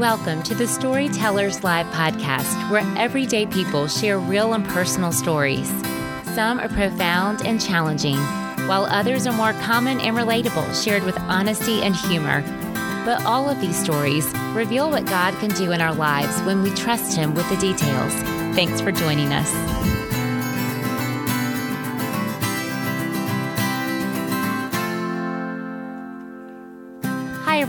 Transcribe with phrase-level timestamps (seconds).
[0.00, 5.68] Welcome to the Storytellers Live podcast, where everyday people share real and personal stories.
[6.34, 8.16] Some are profound and challenging,
[8.66, 12.40] while others are more common and relatable, shared with honesty and humor.
[13.04, 16.70] But all of these stories reveal what God can do in our lives when we
[16.70, 18.14] trust Him with the details.
[18.56, 19.99] Thanks for joining us.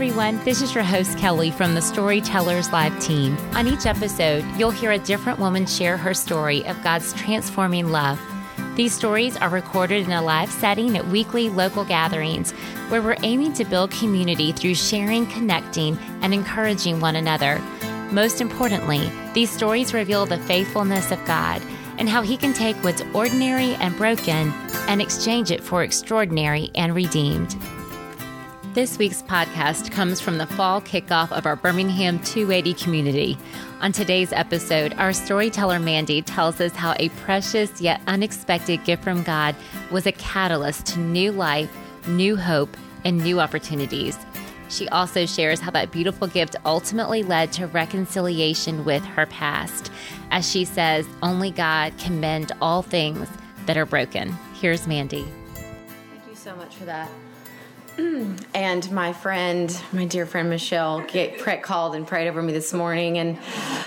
[0.02, 0.44] Everyone.
[0.44, 3.38] This is your host, Kelly, from the Storytellers Live team.
[3.54, 8.20] On each episode, you'll hear a different woman share her story of God's transforming love.
[8.76, 12.50] These stories are recorded in a live setting at weekly local gatherings
[12.90, 17.60] where we're aiming to build community through sharing, connecting, and encouraging one another.
[18.12, 21.62] Most importantly, these stories reveal the faithfulness of God
[22.00, 24.52] and how He can take what's ordinary and broken
[24.88, 27.56] and exchange it for extraordinary and redeemed.
[28.74, 33.38] This week's podcast comes from the fall kickoff of our Birmingham 280 community.
[33.82, 39.24] On today's episode, our storyteller Mandy tells us how a precious yet unexpected gift from
[39.24, 39.58] God
[39.92, 41.70] was a catalyst to new life,
[42.08, 44.18] new hope, and new opportunities.
[44.70, 49.92] She also shares how that beautiful gift ultimately led to reconciliation with her past.
[50.30, 53.28] As she says, only God can mend all things
[53.66, 54.30] that are broken.
[54.54, 55.28] Here's Mandy.
[55.56, 57.10] Thank you so much for that.
[58.02, 58.44] Mm.
[58.56, 63.20] and my friend, my dear friend Michelle, get called and prayed over me this morning,
[63.20, 63.38] and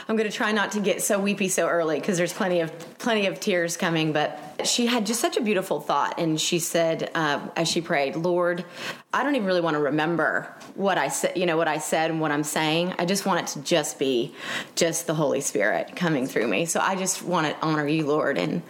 [0.09, 2.99] I'm going to try not to get so weepy so early because there's plenty of
[2.99, 4.13] plenty of tears coming.
[4.13, 8.17] But she had just such a beautiful thought, and she said uh, as she prayed,
[8.17, 8.65] "Lord,
[9.15, 12.11] I don't even really want to remember what I said, you know, what I said
[12.11, 12.95] and what I'm saying.
[12.99, 14.35] I just want it to just be
[14.75, 16.67] just the Holy Spirit coming through me.
[16.67, 18.63] So I just want to honor you, Lord, and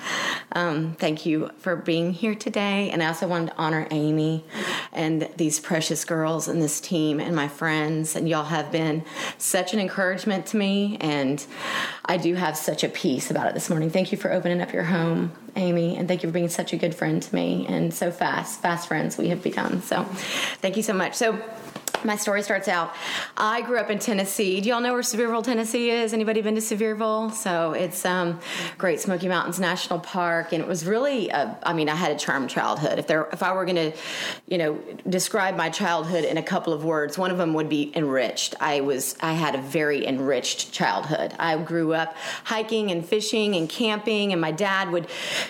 [0.52, 2.90] um, thank you for being here today.
[2.90, 4.44] And I also wanted to honor Amy
[4.92, 8.14] and these precious girls and this team and my friends.
[8.14, 9.02] And y'all have been
[9.38, 11.44] such an encouragement to me, and
[12.04, 13.88] I do have such a peace about it this morning.
[13.88, 16.76] Thank you for opening up your home Amy, and thank you for being such a
[16.76, 19.82] good friend to me and so fast, fast friends we have become.
[19.82, 20.04] So,
[20.60, 21.14] thank you so much.
[21.14, 21.40] So,
[22.04, 22.94] my story starts out.
[23.36, 24.60] I grew up in Tennessee.
[24.60, 26.12] Do y'all know where Sevierville, Tennessee is?
[26.12, 27.32] Anybody been to Sevierville?
[27.32, 28.40] So it's um,
[28.76, 31.30] Great Smoky Mountains National Park, and it was really.
[31.30, 32.98] A, I mean, I had a charmed childhood.
[32.98, 33.92] If there, if I were going to,
[34.46, 34.78] you know,
[35.08, 38.54] describe my childhood in a couple of words, one of them would be enriched.
[38.60, 39.16] I was.
[39.20, 41.32] I had a very enriched childhood.
[41.38, 45.06] I grew up hiking and fishing and camping, and my dad would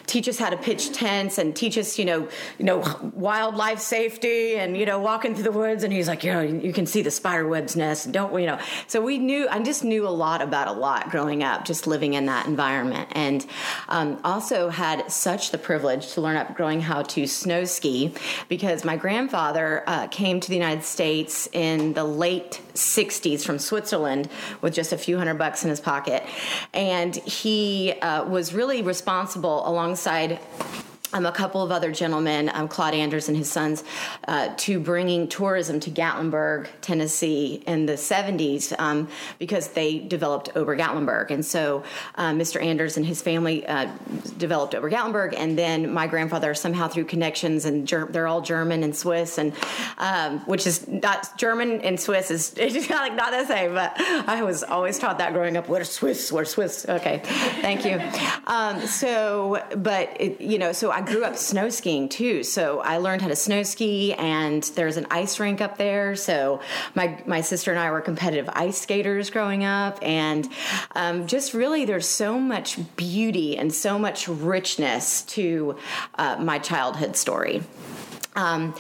[0.07, 2.29] teach us how to pitch tents and teach us, you know,
[2.59, 5.83] you know, wildlife safety and you know, walking through the woods.
[5.83, 8.13] And he's like, you know you can see the spider web's nest.
[8.13, 8.59] Don't you know?
[8.87, 9.49] So we knew.
[9.49, 13.09] I just knew a lot about a lot growing up, just living in that environment,
[13.13, 13.45] and
[13.89, 18.15] um, also had such the privilege to learn up growing how to snow ski
[18.49, 24.29] because my grandfather uh, came to the United States in the late 60s from Switzerland
[24.61, 26.25] with just a few hundred bucks in his pocket,
[26.73, 30.39] and he uh, was really responsible alongside
[31.15, 33.85] um, a couple of other gentlemen, um, Claude Anders and his sons,
[34.27, 39.09] uh, to bringing tourism to Gatlinburg, Tennessee in the 70s um,
[39.39, 41.31] because they developed Ober Gatlinburg.
[41.31, 41.85] And so
[42.17, 42.63] uh, Mr.
[42.63, 43.91] Anders and his family uh,
[44.39, 45.35] developed Ober Gatlinburg.
[45.37, 49.53] And then my grandfather, somehow through connections, and ger- they're all German and Swiss, and
[49.99, 53.93] um, which is not German and Swiss is it's not like not the same, but
[54.01, 55.69] I was always taught that growing up.
[55.69, 56.33] We're Swiss?
[56.33, 56.87] we're Swiss?
[56.89, 57.23] Okay,
[57.61, 58.01] thank you.
[58.47, 62.99] Um, so, but it, you know, so I grew up snow skiing too, so I
[62.99, 66.17] learned how to snow ski, and there's an ice rink up there.
[66.17, 66.61] So
[66.95, 70.49] my my sister and I were competitive ice skaters growing up, and
[70.95, 75.77] um, just really there's so much beauty and so much richness to
[76.17, 77.63] uh, my childhood story.
[78.37, 78.75] Um,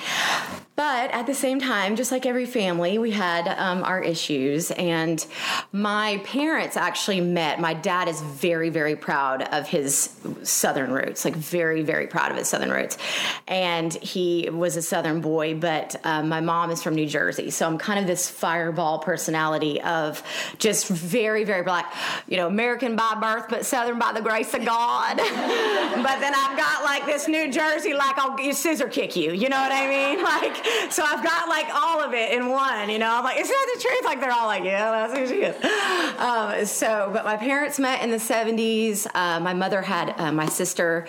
[0.76, 4.72] but at the same time, just like every family, we had um, our issues.
[4.72, 5.24] And
[5.70, 7.60] my parents actually met.
[7.60, 10.10] My dad is very, very proud of his
[10.42, 12.98] Southern roots, like very, very proud of his Southern roots.
[13.46, 17.50] And he was a Southern boy, but uh, my mom is from New Jersey.
[17.50, 20.24] So I'm kind of this fireball personality of
[20.58, 21.94] just very, very black,
[22.26, 25.16] you know, American by birth, but Southern by the grace of God.
[25.18, 29.32] but then I've got like this New Jersey, like I'll scissor kick you.
[29.32, 30.24] You know what I mean?
[30.34, 33.10] Like, so I've got like all of it in one, you know.
[33.10, 34.04] I'm like, is that the truth?
[34.04, 35.56] Like they're all like, yeah, that's who she is.
[36.18, 39.06] Um, so, but my parents met in the 70s.
[39.14, 41.06] Uh, my mother had uh, my sister.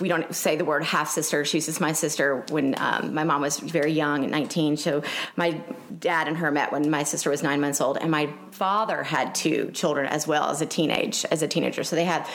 [0.00, 1.44] We don't say the word half sister.
[1.44, 4.76] She's just my sister when um, my mom was very young at 19.
[4.76, 5.02] So
[5.36, 5.60] my
[5.98, 9.34] dad and her met when my sister was nine months old, and my father had
[9.34, 11.82] two children as well as a teenage as a teenager.
[11.82, 12.26] So they had,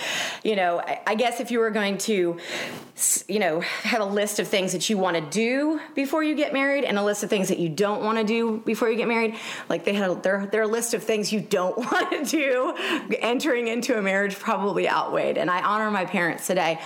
[0.44, 2.40] you know, I, guess if you were going to,
[3.28, 6.52] you know, have a list of things that you want to do before you get
[6.52, 9.08] married and a list of things that you don't want to do before you get
[9.08, 9.36] married,
[9.70, 12.74] like they had their their list of things you don't want to do
[13.20, 15.38] entering into a marriage probably outweighed.
[15.38, 16.80] And I honor my parents today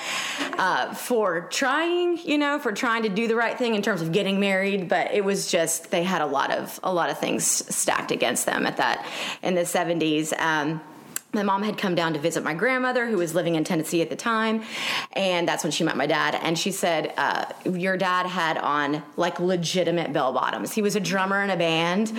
[0.57, 4.11] uh, for trying, you know, for trying to do the right thing in terms of
[4.11, 7.45] getting married, but it was just they had a lot of a lot of things
[7.45, 9.05] stacked against them at that
[9.41, 10.37] in the 70s.
[10.39, 10.81] Um,
[11.31, 14.09] my mom had come down to visit my grandmother who was living in tennessee at
[14.09, 14.63] the time
[15.13, 19.03] and that's when she met my dad and she said uh, your dad had on
[19.15, 20.73] like legitimate bell bottoms.
[20.73, 22.11] He was a drummer in a band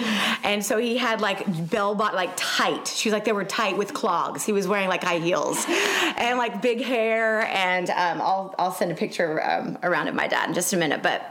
[0.45, 2.87] and so he had like bell bot like tight.
[2.87, 4.45] She was like they were tight with clogs.
[4.45, 8.93] He was wearing like high heels and like big hair and um, I'll, I'll send
[8.93, 11.23] a picture um, around of my dad in just a minute but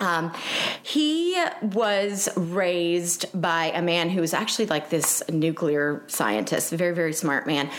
[0.00, 0.32] um,
[0.82, 7.12] he was raised by a man who was actually like this nuclear scientist, very, very
[7.12, 7.70] smart man.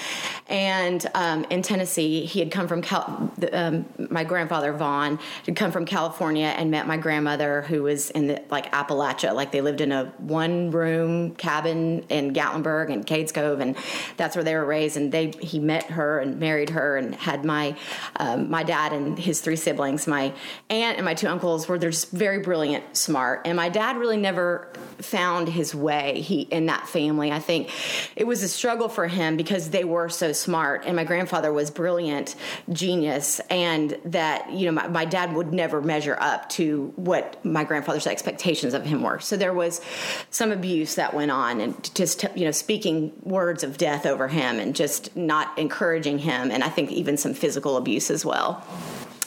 [0.47, 5.71] And um, in Tennessee, he had come from Cal- um, my grandfather Vaughn had come
[5.71, 9.33] from California and met my grandmother, who was in the, like Appalachia.
[9.33, 13.75] Like they lived in a one room cabin in Gatlinburg and Cades Cove, and
[14.17, 14.97] that's where they were raised.
[14.97, 17.75] And they he met her and married her and had my
[18.17, 20.07] um, my dad and his three siblings.
[20.07, 20.33] My
[20.69, 23.41] aunt and my two uncles were just very brilliant, smart.
[23.45, 24.67] And my dad really never
[24.99, 27.31] found his way he in that family.
[27.31, 27.69] I think
[28.15, 31.69] it was a struggle for him because they were so smart and my grandfather was
[31.69, 32.35] brilliant,
[32.71, 37.63] genius, and that you know my, my dad would never measure up to what my
[37.63, 39.19] grandfather's expectations of him were.
[39.19, 39.81] So there was
[40.29, 44.59] some abuse that went on and just you know speaking words of death over him
[44.59, 48.63] and just not encouraging him and I think even some physical abuse as well.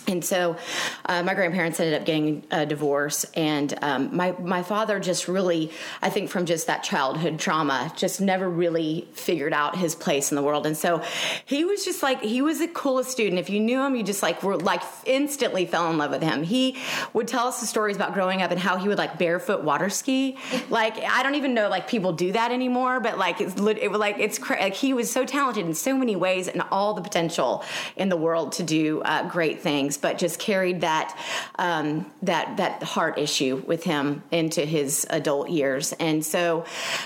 [0.09, 0.57] And so,
[1.05, 5.71] uh, my grandparents ended up getting a divorce, and um, my my father just really,
[6.01, 10.37] I think, from just that childhood trauma, just never really figured out his place in
[10.37, 10.65] the world.
[10.65, 11.03] And so,
[11.45, 13.39] he was just like he was the coolest student.
[13.39, 16.43] If you knew him, you just like were like instantly fell in love with him.
[16.43, 16.79] He
[17.13, 19.91] would tell us the stories about growing up and how he would like barefoot water
[19.91, 20.39] ski.
[20.71, 24.01] like I don't even know like people do that anymore, but like it's it was
[24.01, 27.63] like it's like he was so talented in so many ways and all the potential
[27.95, 31.19] in the world to do uh, great things but just carried that
[31.59, 35.93] um, that that heart issue with him into his adult years.
[35.95, 36.65] And so,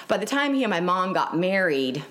[0.09, 2.05] by the time he and my mom got married.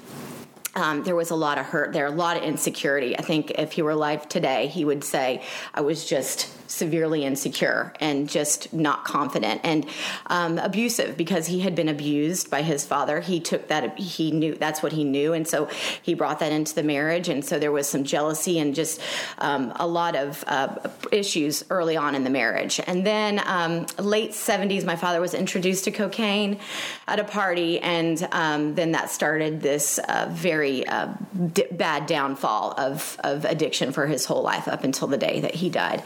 [0.73, 3.17] Um, there was a lot of hurt there, a lot of insecurity.
[3.17, 5.43] I think if he were alive today, he would say,
[5.73, 9.85] I was just severely insecure and just not confident and
[10.27, 13.19] um, abusive because he had been abused by his father.
[13.19, 15.33] He took that, he knew that's what he knew.
[15.33, 15.65] And so
[16.01, 17.27] he brought that into the marriage.
[17.27, 19.01] And so there was some jealousy and just
[19.39, 20.75] um, a lot of uh,
[21.11, 22.79] issues early on in the marriage.
[22.87, 26.59] And then um, late 70s, my father was introduced to cocaine
[27.07, 27.79] at a party.
[27.79, 31.13] And um, then that started this uh, very uh,
[31.53, 35.55] d- bad downfall of, of addiction for his whole life up until the day that
[35.55, 36.03] he died.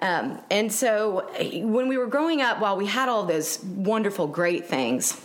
[0.00, 1.30] Um, and so
[1.62, 5.20] when we were growing up, while we had all those wonderful, great things,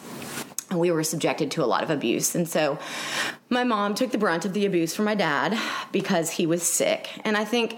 [0.71, 2.35] we were subjected to a lot of abuse.
[2.35, 2.79] And so
[3.51, 5.59] my mom took the brunt of the abuse from my dad
[5.91, 7.09] because he was sick.
[7.25, 7.77] And I think,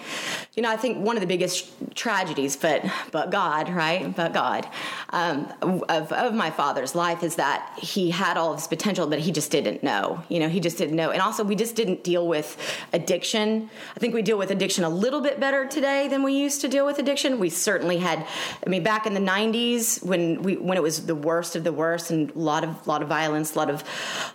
[0.54, 4.16] you know, I think one of the biggest tragedies, but but God, right?
[4.16, 4.70] But God,
[5.10, 5.52] um,
[5.90, 9.32] of of my father's life is that he had all of his potential, but he
[9.32, 10.24] just didn't know.
[10.30, 11.10] You know, he just didn't know.
[11.10, 12.56] And also, we just didn't deal with
[12.94, 13.72] addiction.
[13.96, 16.68] I think we deal with addiction a little bit better today than we used to
[16.68, 17.40] deal with addiction.
[17.40, 18.28] We certainly had.
[18.64, 21.74] I mean, back in the &90s when we when it was the worst of the
[21.74, 23.84] worst, and a lot of lot of violence, a lot of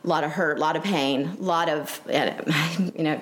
[0.03, 2.01] lot of hurt, a lot of pain lot of
[2.97, 3.21] you know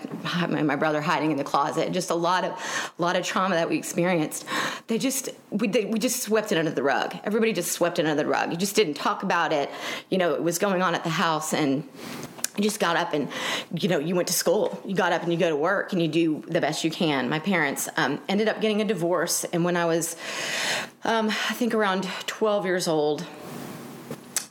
[0.49, 3.77] my brother hiding in the closet just a lot of lot of trauma that we
[3.77, 4.45] experienced.
[4.87, 7.17] They just we, they, we just swept it under the rug.
[7.25, 8.51] Everybody just swept it under the rug.
[8.51, 9.71] You just didn't talk about it.
[10.11, 11.89] You know it was going on at the house and
[12.57, 13.29] you just got up and
[13.75, 14.81] you know you went to school.
[14.85, 17.29] You got up and you go to work and you do the best you can.
[17.29, 19.45] My parents um, ended up getting a divorce.
[19.45, 20.17] And when i was
[21.05, 23.27] um, i think around 12 years old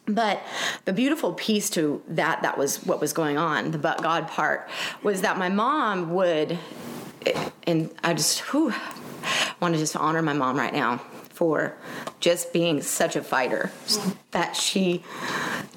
[0.07, 0.41] but
[0.85, 4.69] the beautiful piece to that that was what was going on the but god part
[5.03, 6.57] was that my mom would
[7.65, 8.73] and i just whew,
[9.59, 10.97] want to just honor my mom right now
[11.29, 11.75] for
[12.19, 13.71] just being such a fighter
[14.31, 15.03] that she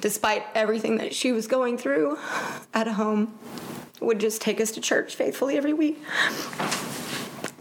[0.01, 2.17] despite everything that she was going through
[2.73, 3.37] at home
[4.01, 6.03] would just take us to church faithfully every week.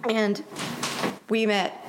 [0.09, 0.43] And
[1.29, 1.83] we met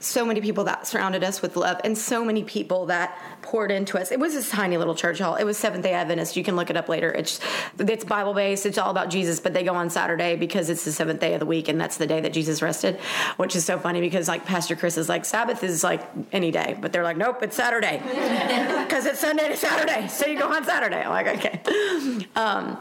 [0.00, 3.16] so many people that surrounded us with love and so many people that
[3.52, 4.10] poured into us.
[4.10, 5.34] It was this tiny little church hall.
[5.34, 6.38] It was Seventh Day Adventist.
[6.38, 7.12] You can look it up later.
[7.12, 7.38] It's
[7.78, 8.64] it's Bible based.
[8.64, 11.40] It's all about Jesus, but they go on Saturday because it's the seventh day of
[11.40, 12.98] the week, and that's the day that Jesus rested.
[13.36, 16.00] Which is so funny because like Pastor Chris is like Sabbath is like
[16.32, 17.98] any day, but they're like nope, it's Saturday
[18.84, 21.02] because it's Sunday to Saturday, so you go on Saturday.
[21.02, 22.26] I'm like okay.
[22.34, 22.78] Um,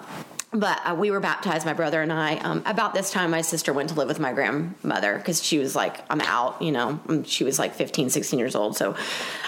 [0.54, 2.36] but uh, we were baptized, my brother and I.
[2.38, 5.78] Um, about this time, my sister went to live with my grandmother because she was
[5.78, 7.00] like, I'm out, you know.
[7.08, 8.76] Um, she was like 15, 16 years old.
[8.76, 8.96] So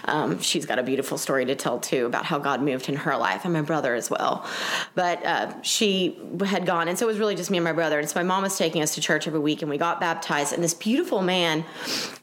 [0.05, 3.17] um, she's got a beautiful story to tell too about how God moved in her
[3.17, 4.47] life and my brother as well.
[4.95, 7.99] But uh, she had gone, and so it was really just me and my brother.
[7.99, 10.53] And so my mom was taking us to church every week, and we got baptized.
[10.53, 11.65] And this beautiful man,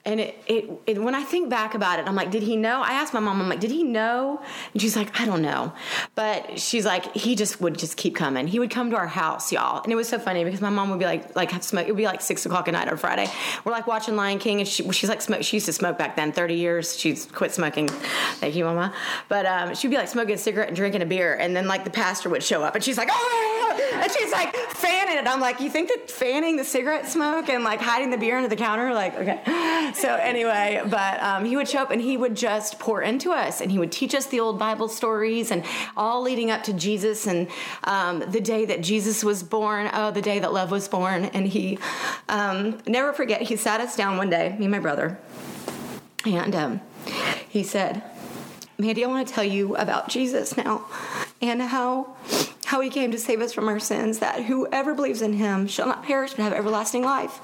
[0.06, 2.80] and it, it, it when I think back about it, I'm like, did he know?
[2.80, 4.40] I asked my mom, I'm like, did he know?
[4.72, 5.74] And she's like, I don't know.
[6.14, 8.46] But she's like, he just would just keep coming.
[8.46, 10.70] He would would come to our house, y'all, and it was so funny because my
[10.70, 11.86] mom would be like, like have smoke.
[11.86, 13.26] It would be like six o'clock at night on Friday.
[13.64, 15.42] We're like watching Lion King, and she, she's like, smoke.
[15.42, 16.96] She used to smoke back then, thirty years.
[16.96, 17.88] She's quit smoking.
[17.88, 18.94] Thank you, Mama.
[19.28, 21.84] But um, she'd be like smoking a cigarette and drinking a beer, and then like
[21.84, 25.26] the pastor would show up, and she's like, oh, and she's like fanning it.
[25.26, 28.48] I'm like, you think that fanning the cigarette smoke and like hiding the beer under
[28.48, 29.92] the counter, like okay.
[29.94, 33.60] So anyway, but um, he would show up and he would just pour into us,
[33.60, 35.64] and he would teach us the old Bible stories, and
[35.96, 37.48] all leading up to Jesus and
[37.84, 41.26] um, the day day that Jesus was born, oh, the day that love was born.
[41.26, 41.78] And he,
[42.28, 45.18] um, never forget, he sat us down one day, me and my brother,
[46.24, 46.80] and um,
[47.48, 48.02] he said,
[48.78, 50.86] Mandy, I want to tell you about Jesus now
[51.40, 52.16] and how
[52.66, 55.88] how he came to save us from our sins, that whoever believes in him shall
[55.88, 57.40] not perish but have everlasting life.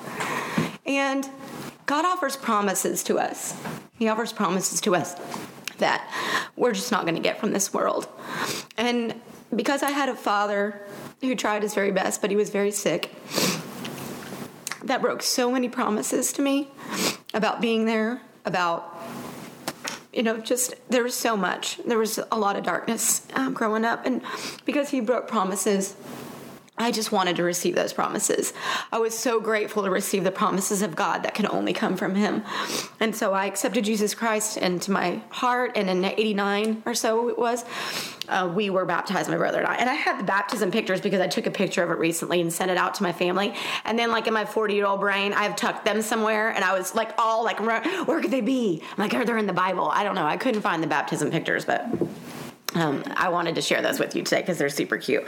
[0.87, 1.29] And
[1.87, 3.61] God offers promises to us.
[3.99, 5.17] He offers promises to us
[5.79, 6.09] that
[6.55, 8.09] we're just not going to get from this world.
[8.77, 9.21] And
[9.55, 10.81] because I had a father
[11.21, 13.11] who tried his very best, but he was very sick.
[14.85, 16.69] That broke so many promises to me
[17.35, 18.97] about being there, about,
[20.13, 21.79] you know, just there was so much.
[21.85, 24.07] There was a lot of darkness um, growing up.
[24.07, 24.23] And
[24.65, 25.97] because he broke promises,
[26.79, 28.53] I just wanted to receive those promises.
[28.93, 32.15] I was so grateful to receive the promises of God that can only come from
[32.15, 32.43] Him.
[33.01, 37.39] And so I accepted Jesus Christ into my heart, and in 89 or so it
[37.39, 37.65] was,
[38.29, 39.77] uh, we were baptized, my brother and I.
[39.77, 42.53] And I had the baptism pictures because I took a picture of it recently and
[42.53, 43.55] sent it out to my family.
[43.85, 46.77] And then, like in my 40 year old brain, I've tucked them somewhere, and I
[46.77, 48.83] was like, all like, where could they be?
[48.83, 49.89] I'm like, are they in the Bible?
[49.89, 50.27] I don't know.
[50.27, 51.87] I couldn't find the baptism pictures, but
[52.77, 55.25] um, I wanted to share those with you today because they're super cute.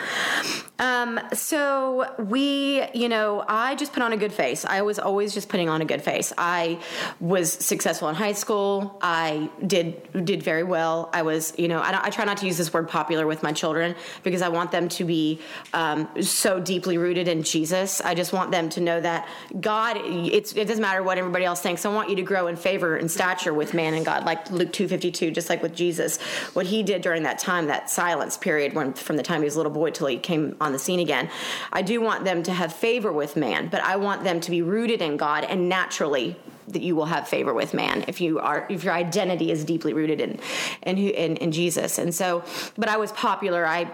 [0.79, 4.65] Um, so we, you know, I just put on a good face.
[4.65, 6.33] I was always just putting on a good face.
[6.39, 6.79] I
[7.19, 8.99] was successful in high school.
[9.03, 11.11] I did did very well.
[11.13, 13.53] I was, you know, I, I try not to use this word popular with my
[13.53, 15.41] children because I want them to be
[15.73, 18.01] um, so deeply rooted in Jesus.
[18.03, 19.27] I just want them to know that
[19.61, 19.97] God.
[20.05, 21.85] it doesn't matter what everybody else thinks.
[21.85, 24.73] I want you to grow in favor and stature with man and God, like Luke
[24.73, 26.21] two fifty two, just like with Jesus.
[26.53, 29.55] What he did during that time, that silence period, when from the time he was
[29.55, 31.31] a little boy till he came on the scene again.
[31.73, 34.63] I do want them to have favor with man, but I want them to be
[34.63, 36.37] rooted in God and naturally
[36.69, 39.95] that you will have favor with man if you are if your identity is deeply
[39.95, 40.39] rooted in
[40.83, 41.99] in, in, in Jesus.
[41.99, 42.45] And so,
[42.77, 43.67] but I was popular.
[43.67, 43.91] I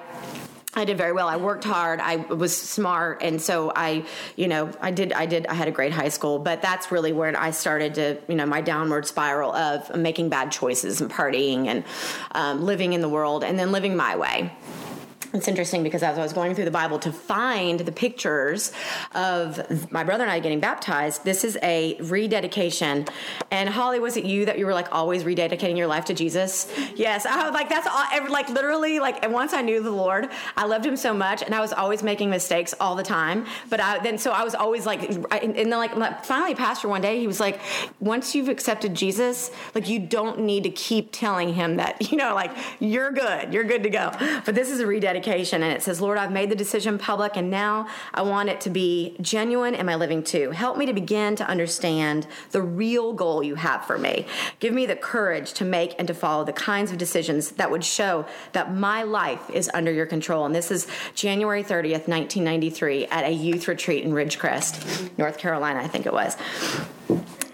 [0.77, 1.29] I did very well.
[1.29, 2.01] I worked hard.
[2.01, 4.05] I was smart, and so I,
[4.37, 5.13] you know, I did.
[5.13, 5.47] I did.
[5.47, 8.47] I had a great high school, but that's really where I started to, you know,
[8.47, 11.85] my downward spiral of making bad choices and partying and
[12.33, 14.53] um, living in the world, and then living my way
[15.35, 18.73] it's interesting because as I was going through the Bible to find the pictures
[19.17, 23.07] of my brother and I getting baptized, this is a rededication.
[23.51, 26.73] And Holly, was it you that you were like always rededicating your life to Jesus?
[26.95, 29.25] Yes, I was like that's all, like literally like.
[29.25, 32.05] And once I knew the Lord, I loved Him so much, and I was always
[32.05, 33.45] making mistakes all the time.
[33.71, 37.19] But I then so I was always like, and then like finally, Pastor one day
[37.19, 37.59] he was like,
[37.99, 42.35] once you've accepted Jesus, like you don't need to keep telling Him that you know
[42.37, 44.13] like you're good, you're good to go.
[44.45, 47.51] But this is a rededication and it says, Lord, I've made the decision public and
[47.51, 50.51] now I want it to be genuine in my living too.
[50.51, 54.27] Help me to begin to understand the real goal you have for me.
[54.61, 57.85] Give me the courage to make and to follow the kinds of decisions that would
[57.85, 60.45] show that my life is under your control.
[60.47, 65.89] And this is January 30th, 1993, at a youth retreat in Ridgecrest, North Carolina, I
[65.89, 66.37] think it was.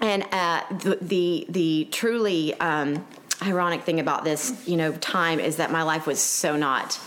[0.00, 3.06] And uh, the, the, the truly um,
[3.42, 6.98] ironic thing about this, you know, time is that my life was so not,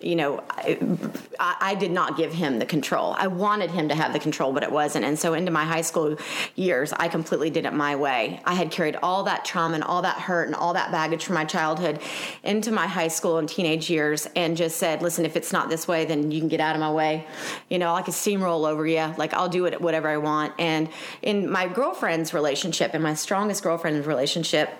[0.00, 3.14] you know, I, I, did not give him the control.
[3.18, 5.04] I wanted him to have the control, but it wasn't.
[5.04, 6.16] And so into my high school
[6.54, 8.40] years, I completely did it my way.
[8.44, 11.34] I had carried all that trauma and all that hurt and all that baggage from
[11.34, 12.00] my childhood
[12.42, 15.88] into my high school and teenage years and just said, listen, if it's not this
[15.88, 17.26] way, then you can get out of my way.
[17.68, 19.14] You know, I can steamroll over you.
[19.16, 20.52] Like I'll do it whatever I want.
[20.58, 20.88] And
[21.22, 24.70] in my girlfriend's relationship, in my strongest girlfriend's relationship,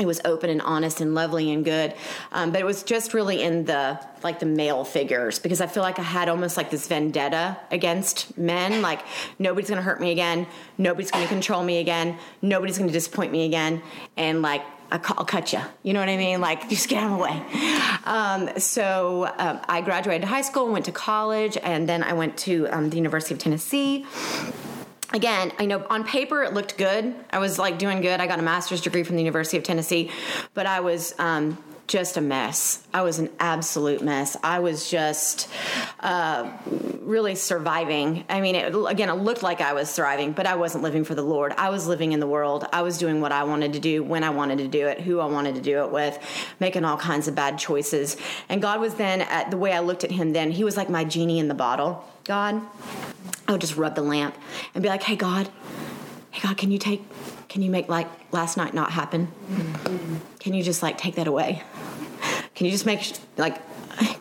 [0.00, 1.94] it was open and honest and lovely and good
[2.32, 5.82] um, but it was just really in the like the male figures because i feel
[5.82, 9.00] like i had almost like this vendetta against men like
[9.38, 10.46] nobody's gonna hurt me again
[10.78, 13.82] nobody's gonna control me again nobody's gonna disappoint me again
[14.16, 15.60] and like I'll cut you.
[15.84, 16.40] You know what I mean?
[16.40, 18.00] Like, just get out of the way.
[18.04, 22.66] Um, so um, I graduated high school, went to college, and then I went to
[22.70, 24.04] um, the University of Tennessee
[25.12, 27.14] again, I know on paper it looked good.
[27.30, 28.20] I was like doing good.
[28.20, 30.10] I got a master's degree from the University of Tennessee,
[30.54, 31.58] but I was um,
[31.90, 32.86] just a mess.
[32.94, 34.36] I was an absolute mess.
[34.44, 35.48] I was just
[35.98, 36.50] uh,
[37.00, 38.24] really surviving.
[38.28, 41.16] I mean, it, again, it looked like I was thriving, but I wasn't living for
[41.16, 41.52] the Lord.
[41.58, 42.64] I was living in the world.
[42.72, 45.18] I was doing what I wanted to do when I wanted to do it, who
[45.18, 46.16] I wanted to do it with,
[46.60, 48.16] making all kinds of bad choices.
[48.48, 50.88] And God was then, at the way I looked at Him then, He was like
[50.88, 52.04] my genie in the bottle.
[52.30, 52.62] God,
[53.48, 54.36] I would just rub the lamp
[54.72, 55.48] and be like, hey, God,
[56.30, 57.02] hey, God, can you take,
[57.48, 59.26] can you make like last night not happen?
[59.50, 60.16] Mm-hmm.
[60.38, 61.64] Can you just like take that away?
[62.54, 63.00] Can you just make,
[63.36, 63.58] like,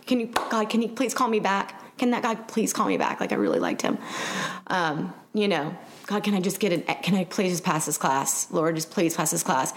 [0.07, 1.99] can you, God, can you please call me back?
[1.99, 3.19] Can that guy please call me back?
[3.19, 3.99] Like, I really liked him.
[4.65, 5.77] Um, you know,
[6.09, 6.87] God, can I just get it?
[7.03, 8.49] Can I please just pass this class?
[8.49, 9.71] Lord, just please pass this class.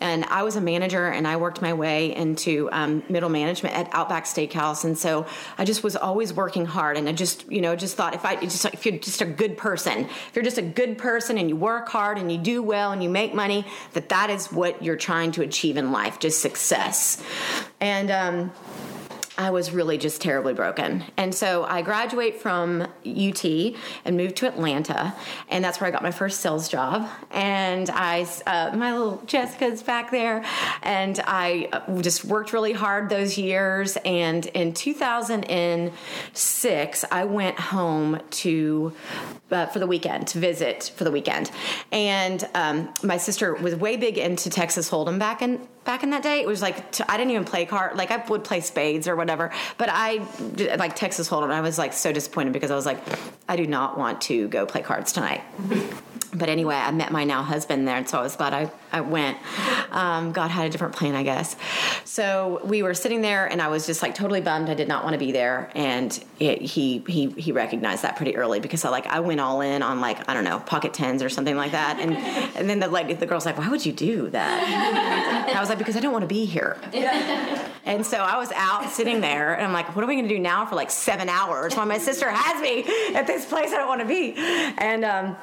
[0.00, 3.90] And I was a manager and I worked my way into um, middle management at
[3.92, 4.86] Outback Steakhouse.
[4.86, 5.26] And so
[5.58, 6.96] I just was always working hard.
[6.96, 9.58] And I just, you know, just thought if I just, if you're just a good
[9.58, 12.92] person, if you're just a good person and you work hard and you do well
[12.92, 16.40] and you make money, that that is what you're trying to achieve in life, just
[16.40, 17.22] success.
[17.82, 18.52] And, um,
[19.38, 21.04] I was really just terribly broken.
[21.16, 23.44] And so I graduate from UT
[24.04, 25.14] and moved to Atlanta,
[25.48, 27.06] and that's where I got my first sales job.
[27.30, 30.42] And I, uh, my little Jessica's back there,
[30.82, 33.98] and I uh, just worked really hard those years.
[34.04, 38.94] And in 2006, I went home to
[39.50, 41.50] uh, for the weekend to visit for the weekend,
[41.92, 46.22] and um, my sister was way big into Texas Hold'em back in back in that
[46.22, 46.40] day.
[46.40, 46.76] It was like
[47.08, 47.96] I didn't even play card.
[47.96, 50.26] Like I would play spades or whatever, but I
[50.76, 51.50] like Texas Hold'em.
[51.50, 52.98] I was like so disappointed because I was like,
[53.48, 55.42] I do not want to go play cards tonight
[56.36, 59.00] but anyway, I met my now husband there, and so I was glad I, I
[59.00, 59.38] went.
[59.90, 61.56] Um, God had a different plan, I guess.
[62.04, 64.68] So we were sitting there, and I was just like totally bummed.
[64.68, 68.36] I did not want to be there, and it, he he he recognized that pretty
[68.36, 71.22] early because I like I went all in on like I don't know pocket tens
[71.22, 72.16] or something like that, and
[72.56, 75.46] and then the like the girl's like, why would you do that?
[75.48, 76.78] And I was like, because I don't want to be here.
[77.84, 80.34] And so I was out sitting there, and I'm like, what are we going to
[80.34, 83.76] do now for like seven hours while my sister has me at this place I
[83.76, 84.34] don't want to be?
[84.36, 85.36] And um,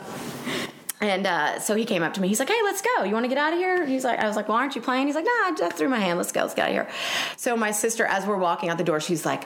[1.03, 2.29] and uh, so he came up to me.
[2.29, 3.03] He's like, "Hey, let's go.
[3.03, 4.81] You want to get out of here?" He's like, "I was like, well, aren't you
[4.81, 6.17] playing?" He's like, "No, I just threw my hand.
[6.17, 6.41] Let's go.
[6.41, 6.87] Let's get out of here."
[7.35, 9.43] So my sister, as we're walking out the door, she's like,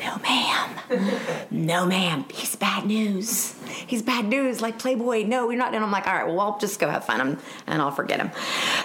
[0.00, 1.46] "No, ma'am.
[1.50, 2.26] no, ma'am.
[2.30, 3.54] He's bad news.
[3.86, 4.60] He's bad news.
[4.60, 5.24] Like Playboy.
[5.24, 7.38] No, we're not." And I'm like, "All right, well, I'll just go have fun, I'm,
[7.66, 8.30] and I'll forget him."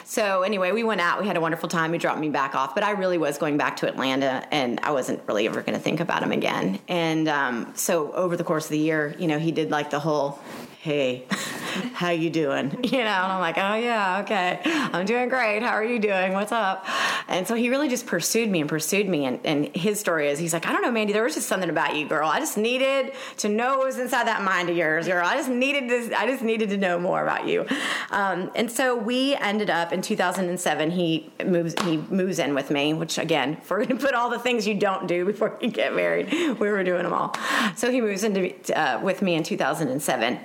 [0.06, 1.20] So anyway, we went out.
[1.20, 1.92] We had a wonderful time.
[1.92, 4.92] He dropped me back off, but I really was going back to Atlanta, and I
[4.92, 6.80] wasn't really ever going to think about him again.
[6.88, 10.00] And um, so over the course of the year, you know, he did like the
[10.00, 10.40] whole
[10.82, 11.26] hey
[11.94, 12.80] how you doing?
[12.94, 14.60] You know and i'm like oh yeah okay.
[14.66, 15.64] I'm doing great.
[15.64, 16.34] How are you doing?
[16.34, 16.86] What's up?
[17.28, 19.26] And so he really just pursued me and pursued me.
[19.26, 21.70] And, and his story is he's like i don't know mandy there was just something
[21.70, 22.28] about you girl.
[22.28, 25.26] I just needed to know what was inside that mind of yours girl.
[25.26, 27.66] I just needed to i just needed to know more about you.
[28.12, 32.94] Um, and so we ended up in 2007 he moves he moves in with me
[32.94, 36.32] which again for to put all the things you don't do before you get married
[36.32, 37.36] we were doing them all.
[37.76, 40.40] So he moves into uh, with me in 2007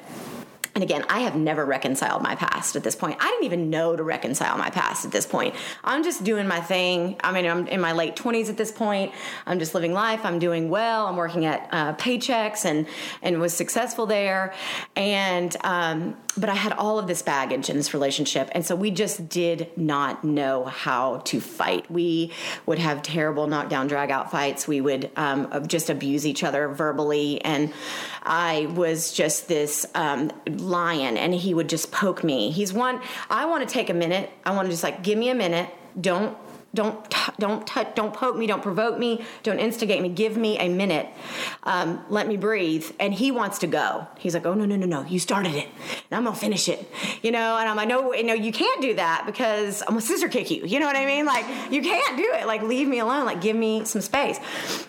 [0.78, 3.16] and again, I have never reconciled my past at this point.
[3.18, 5.56] I didn't even know to reconcile my past at this point.
[5.82, 7.16] I'm just doing my thing.
[7.24, 9.12] I mean, I'm in my late 20s at this point.
[9.44, 10.20] I'm just living life.
[10.22, 11.08] I'm doing well.
[11.08, 12.86] I'm working at uh, Paychex and
[13.22, 14.54] and was successful there.
[14.94, 18.92] And um, but I had all of this baggage in this relationship, and so we
[18.92, 21.90] just did not know how to fight.
[21.90, 22.32] We
[22.66, 24.68] would have terrible knockdown, drag out fights.
[24.68, 27.72] We would um, just abuse each other verbally, and
[28.22, 29.84] I was just this.
[29.96, 30.30] Um,
[30.68, 32.50] lion and he would just poke me.
[32.50, 33.00] He's one,
[33.30, 34.30] I want to take a minute.
[34.44, 35.70] I want to just like, give me a minute.
[36.00, 36.36] Don't
[36.74, 40.10] don't don't touch, don't poke me, don't provoke me, don't instigate me.
[40.10, 41.08] Give me a minute.
[41.62, 42.84] Um, let me breathe.
[43.00, 44.06] And he wants to go.
[44.18, 45.66] He's like, oh no no no no, you started it,
[46.10, 46.86] and I'm gonna finish it.
[47.22, 50.28] You know, and I'm like, no, no, you can't do that because I'm gonna scissor
[50.28, 50.64] kick you.
[50.66, 51.24] You know what I mean?
[51.24, 52.46] Like you can't do it.
[52.46, 53.24] Like leave me alone.
[53.24, 54.38] Like give me some space.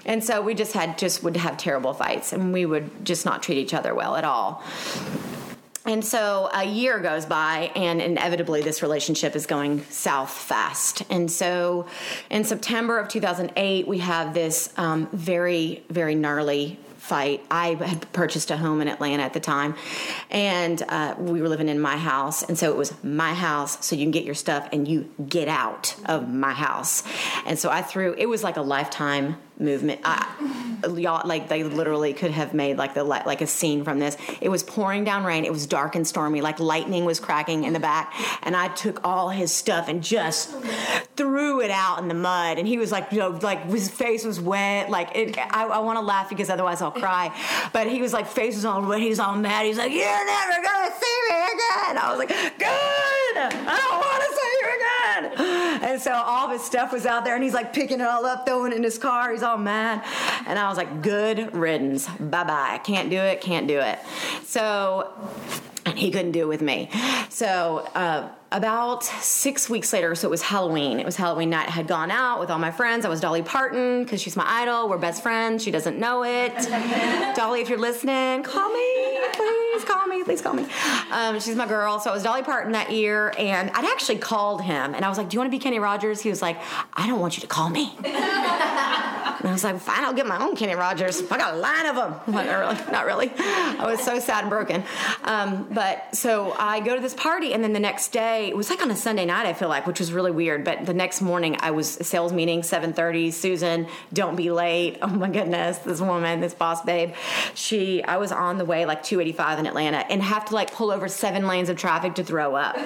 [0.05, 3.41] And so we just had just would have terrible fights, and we would just not
[3.41, 4.63] treat each other well at all.
[5.85, 11.03] And so a year goes by, and inevitably this relationship is going south fast.
[11.09, 11.87] And so
[12.29, 17.43] in September of 2008, we have this um, very, very gnarly fight.
[17.49, 19.75] I had purchased a home in Atlanta at the time,
[20.29, 23.83] and uh, we were living in my house, and so it was my house.
[23.85, 27.03] So you can get your stuff and you get out of my house.
[27.45, 28.13] And so I threw.
[28.17, 30.01] It was like a lifetime movement.
[30.03, 30.25] I,
[30.95, 34.17] y'all, like they literally could have made like the like a scene from this.
[34.41, 35.45] It was pouring down rain.
[35.45, 36.41] It was dark and stormy.
[36.41, 40.51] Like lightning was cracking in the back, and I took all his stuff and just
[41.15, 42.57] threw it out in the mud.
[42.57, 44.89] And he was like, you know, like his face was wet.
[44.89, 47.35] Like it, I, I want to laugh because otherwise I'll cry.
[47.73, 49.01] But he was like, face was all wet.
[49.01, 49.65] He's all mad.
[49.65, 51.97] He's like, you're never gonna see me again.
[51.97, 52.69] I was like, good.
[53.37, 54.98] I don't want to see you again.
[55.25, 58.45] And so all his stuff was out there, and he's like picking it all up,
[58.45, 59.31] throwing it in his car.
[59.31, 60.03] He's all mad.
[60.47, 62.07] And I was like, good riddance.
[62.07, 62.79] Bye bye.
[62.83, 63.41] Can't do it.
[63.41, 63.99] Can't do it.
[64.43, 65.11] So,
[65.85, 66.89] and he couldn't do it with me.
[67.29, 70.99] So, uh, about six weeks later, so it was Halloween.
[70.99, 71.67] It was Halloween night.
[71.67, 73.05] I had gone out with all my friends.
[73.05, 74.89] I was Dolly Parton because she's my idol.
[74.89, 75.63] We're best friends.
[75.63, 76.53] She doesn't know it.
[77.35, 79.19] Dolly, if you're listening, call me.
[79.33, 80.23] Please call me.
[80.23, 80.65] Please call me.
[81.11, 81.99] Um, she's my girl.
[81.99, 85.17] So I was Dolly Parton that year, and I'd actually called him, and I was
[85.17, 86.57] like, "Do you want to be Kenny Rogers?" He was like,
[86.93, 87.93] "I don't want you to call me."
[89.39, 91.21] And I was like, fine, I'll get my own Kenny Rogers.
[91.31, 92.35] I got a line of them.
[92.35, 92.91] Like, not really.
[92.91, 93.31] Not really.
[93.37, 94.83] I was so sad and broken.
[95.23, 98.69] Um, but so I go to this party, and then the next day, it was
[98.69, 100.63] like on a Sunday night, I feel like, which was really weird.
[100.63, 103.31] But the next morning, I was sales meeting, 7.30.
[103.33, 104.97] Susan, don't be late.
[105.01, 107.13] Oh my goodness, this woman, this boss babe.
[107.55, 110.91] She, I was on the way like 285 in Atlanta and have to like pull
[110.91, 112.77] over seven lanes of traffic to throw up.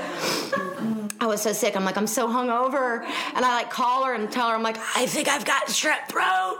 [1.23, 1.77] I was so sick.
[1.77, 3.01] I'm like, I'm so hungover.
[3.33, 6.09] And I like call her and tell her, I'm like, I think I've got strep
[6.09, 6.59] throat.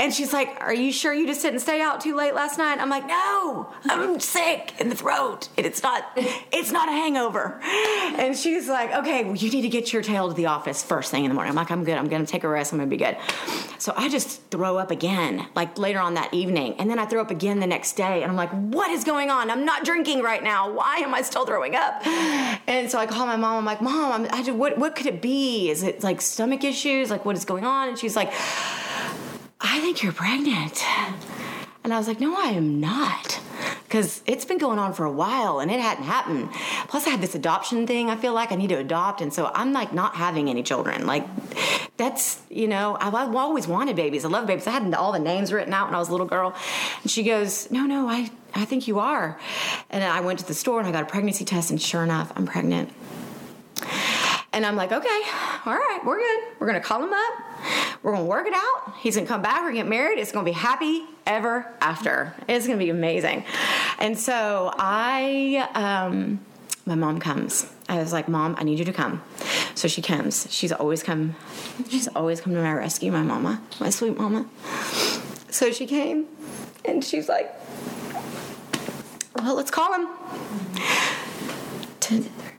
[0.00, 2.78] And she's like, Are you sure you just didn't stay out too late last night?
[2.78, 5.50] I'm like, No, I'm sick in the throat.
[5.58, 7.60] And it's not, it's not a hangover.
[7.62, 11.10] And she's like, Okay, well, you need to get your tail to the office first
[11.10, 11.50] thing in the morning.
[11.50, 11.98] I'm like, I'm good.
[11.98, 12.72] I'm going to take a rest.
[12.72, 13.18] I'm going to be good.
[13.78, 16.76] So I just throw up again, like later on that evening.
[16.78, 18.22] And then I throw up again the next day.
[18.22, 19.50] And I'm like, What is going on?
[19.50, 20.72] I'm not drinking right now.
[20.72, 22.06] Why am I still throwing up?
[22.06, 23.58] And so I call my mom.
[23.58, 25.70] I'm like, Mom, I'm, I what, what could it be?
[25.70, 27.10] Is it like stomach issues?
[27.10, 27.88] Like, what is going on?
[27.88, 28.32] And she's like,
[29.60, 30.84] I think you're pregnant.
[31.82, 33.40] And I was like, No, I am not.
[33.84, 36.48] Because it's been going on for a while and it hadn't happened.
[36.88, 38.08] Plus, I had this adoption thing.
[38.08, 39.20] I feel like I need to adopt.
[39.20, 41.06] And so I'm like not having any children.
[41.06, 41.26] Like,
[41.96, 44.24] that's, you know, I've, I've always wanted babies.
[44.24, 44.66] I love babies.
[44.66, 46.54] I had all the names written out when I was a little girl.
[47.02, 49.40] And she goes, No, no, I, I think you are.
[49.90, 51.70] And I went to the store and I got a pregnancy test.
[51.70, 52.92] And sure enough, I'm pregnant.
[54.52, 55.20] And I'm like, okay,
[55.64, 56.40] all right, we're good.
[56.58, 57.32] We're gonna call him up.
[58.02, 58.94] We're gonna work it out.
[58.98, 59.60] He's gonna come back.
[59.60, 60.18] We're gonna get married.
[60.18, 62.34] It's gonna be happy ever after.
[62.48, 63.44] It's gonna be amazing.
[63.98, 66.40] And so I, um,
[66.84, 67.70] my mom comes.
[67.88, 69.22] I was like, Mom, I need you to come.
[69.74, 70.46] So she comes.
[70.50, 71.36] She's always come.
[71.88, 73.12] She's always come to my rescue.
[73.12, 74.46] My mama, my sweet mama.
[75.50, 76.26] So she came,
[76.84, 77.52] and she's like,
[79.36, 80.08] Well, let's call him.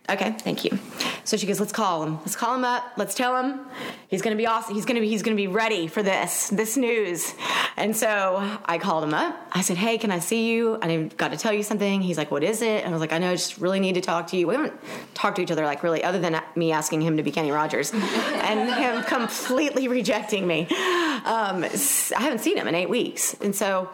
[0.10, 0.77] Okay, thank you.
[1.23, 2.19] So she goes, let's call him.
[2.19, 2.93] Let's call him up.
[2.97, 3.62] Let's tell him
[4.07, 4.75] he's gonna be awesome.
[4.75, 7.34] He's gonna be he's gonna be ready for this this news.
[7.77, 9.36] And so I called him up.
[9.51, 10.77] I said, hey, can I see you?
[10.81, 12.01] I've got to tell you something.
[12.01, 12.84] He's like, what is it?
[12.84, 14.47] And I was like, I know, I just really need to talk to you.
[14.47, 14.73] We haven't
[15.13, 17.91] talked to each other like really, other than me asking him to be Kenny Rogers,
[17.93, 20.62] and him completely rejecting me.
[20.62, 23.89] Um, I haven't seen him in eight weeks, and so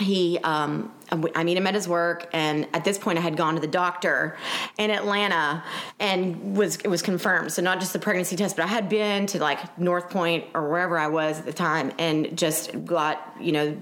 [0.00, 0.92] he um,
[1.34, 3.66] I meet him at his work, and at this point, I had gone to the
[3.66, 4.36] doctor
[4.78, 5.64] in Atlanta,
[5.98, 7.52] and was it was confirmed.
[7.52, 10.68] So not just the pregnancy test, but I had been to like North Point or
[10.68, 13.76] wherever I was at the time, and just got you know,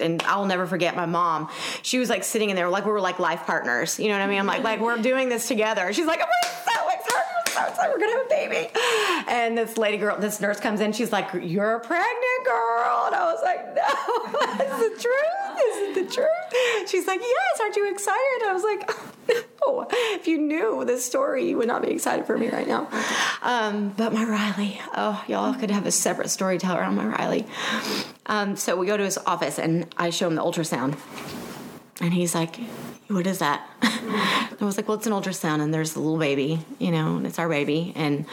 [0.00, 1.50] and I'll never forget my mom.
[1.82, 3.98] She was like sitting in there like we were like life partners.
[3.98, 4.38] You know what I mean?
[4.38, 5.92] I'm like like we're doing this together.
[5.92, 6.69] She's like, oh so
[7.50, 7.92] excited.
[7.92, 8.70] We're gonna have a baby.
[9.28, 10.92] And this lady girl, this nurse comes in.
[10.92, 15.60] She's like, "You're a pregnant girl," and I was like, "No, is the truth?
[15.66, 18.90] Is it the truth?" She's like, "Yes, aren't you excited?" I was like,
[19.66, 22.88] "No, if you knew this story, you would not be excited for me right now."
[23.42, 27.46] Um, but my Riley, oh, y'all could have a separate storyteller on my Riley.
[28.26, 30.98] Um, so we go to his office, and I show him the ultrasound,
[32.00, 32.58] and he's like,
[33.10, 36.60] "What is that?" I was like, "Well, it's an ultrasound, and there's a little baby,
[36.78, 38.26] you know, and it's our baby." And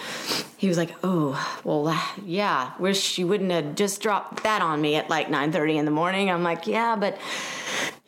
[0.57, 2.73] he was like, "Oh, well, uh, yeah.
[2.79, 6.29] Wish you wouldn't have just dropped that on me at like 9:30 in the morning."
[6.29, 7.17] I'm like, "Yeah, but."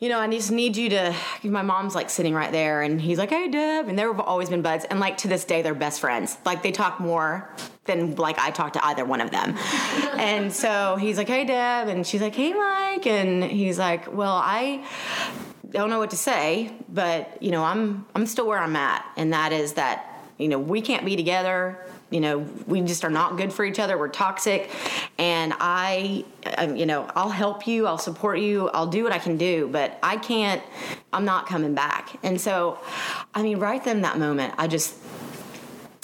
[0.00, 1.14] you know, I just need you to.
[1.44, 4.62] My mom's like sitting right there, and he's like, "Hey, Deb," and they've always been
[4.62, 6.38] buds, and like to this day, they're best friends.
[6.46, 7.50] Like they talk more
[7.84, 9.56] than like I talk to either one of them.
[10.18, 14.40] and so he's like, "Hey, Deb," and she's like, "Hey, Mike," and he's like, "Well,
[14.42, 14.86] I."
[15.70, 19.32] don't know what to say, but you know, I'm I'm still where I'm at, and
[19.32, 21.78] that is that you know we can't be together
[22.10, 23.96] you know, we just are not good for each other.
[23.96, 24.68] We're toxic.
[25.16, 26.24] And I,
[26.58, 29.68] um, you know, I'll help you, I'll support you, I'll do what I can do,
[29.68, 30.62] but I can't,
[31.12, 32.18] I'm not coming back.
[32.22, 32.78] And so,
[33.32, 34.96] I mean, right then that moment, I just,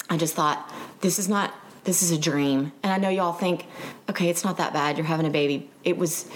[0.09, 1.53] I just thought, this is not,
[1.87, 2.73] this is a dream.
[2.83, 3.65] And I know y'all think,
[4.09, 4.97] okay, it's not that bad.
[4.97, 5.69] You're having a baby.
[5.85, 6.29] It was,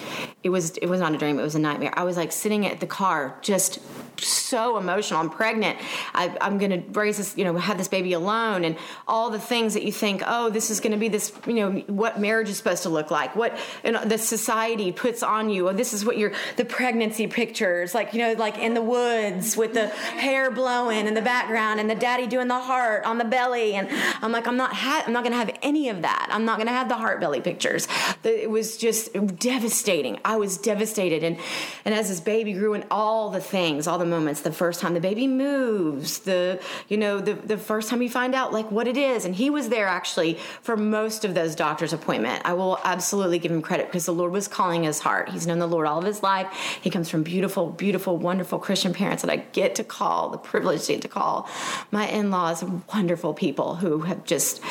[0.44, 1.38] it was, it was not a dream.
[1.38, 1.94] It was a nightmare.
[1.94, 3.80] I was like sitting at the car, just
[4.28, 5.20] so emotional.
[5.20, 5.78] I'm pregnant.
[6.14, 9.40] I, am going to raise this, you know, have this baby alone, and all the
[9.40, 12.50] things that you think, oh, this is going to be this, you know, what marriage
[12.50, 15.70] is supposed to look like, what you know, the society puts on you.
[15.70, 19.58] Oh, this is what your the pregnancy pictures, like you know, like in the woods
[19.58, 23.26] with the hair blowing in the background, and the daddy doing the heart on the
[23.26, 23.88] belly, and
[24.22, 26.30] I'm like, I'm not, ha- I'm not going to have any of that.
[26.32, 27.88] I'm not going to have the heart belly pictures.
[28.24, 30.20] It was just devastating.
[30.24, 31.38] I was devastated, and
[31.86, 34.94] and as this baby grew, and all the things, all the moments, the first time
[34.94, 38.88] the baby moves, the you know the the first time you find out like what
[38.88, 42.44] it is, and he was there actually for most of those doctor's appointment.
[42.46, 45.30] I will absolutely give him credit because the Lord was calling his heart.
[45.30, 46.48] He's known the Lord all of his life.
[46.82, 50.86] He comes from beautiful, beautiful, wonderful Christian parents that I get to call the privilege
[50.86, 51.50] to call
[51.92, 54.62] my in-laws wonderful people who have just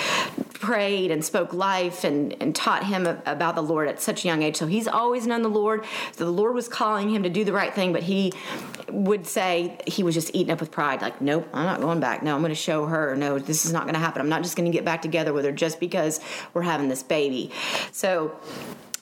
[0.53, 4.43] prayed and spoke life and, and taught him about the Lord at such a young
[4.43, 4.57] age.
[4.57, 5.85] So he's always known the Lord.
[6.17, 8.33] The Lord was calling him to do the right thing, but he
[8.89, 11.03] would say he was just eaten up with pride.
[11.03, 12.23] Like, nope, I'm not going back.
[12.23, 13.17] No, I'm going to show her.
[13.17, 14.21] No, this is not going to happen.
[14.21, 16.21] I'm not just going to get back together with her just because
[16.55, 17.53] we're having this baby.
[17.93, 18.39] So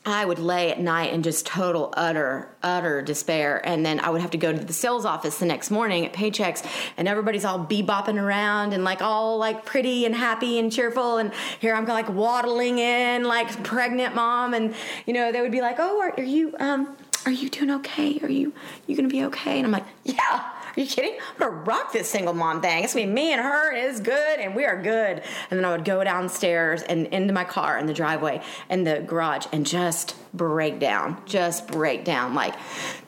[0.09, 3.61] I would lay at night in just total, utter, utter despair.
[3.67, 6.15] And then I would have to go to the sales office the next morning at
[6.15, 6.65] Paychex,
[6.97, 11.19] and everybody's all bebopping around and like all like pretty and happy and cheerful.
[11.19, 15.61] And here I'm like waddling in like pregnant mom, and you know they would be
[15.61, 18.19] like, "Oh, are, are you um, are you doing okay?
[18.23, 18.53] Are you
[18.87, 21.19] you gonna be okay?" And I'm like, "Yeah." Are you kidding?
[21.33, 22.85] I'm gonna rock this single mom thing.
[22.85, 25.23] It's gonna be me and her, and it's good, and we are good.
[25.51, 29.01] And then I would go downstairs and into my car in the driveway and the
[29.01, 32.37] garage and just break down, just break down.
[32.37, 32.55] Like,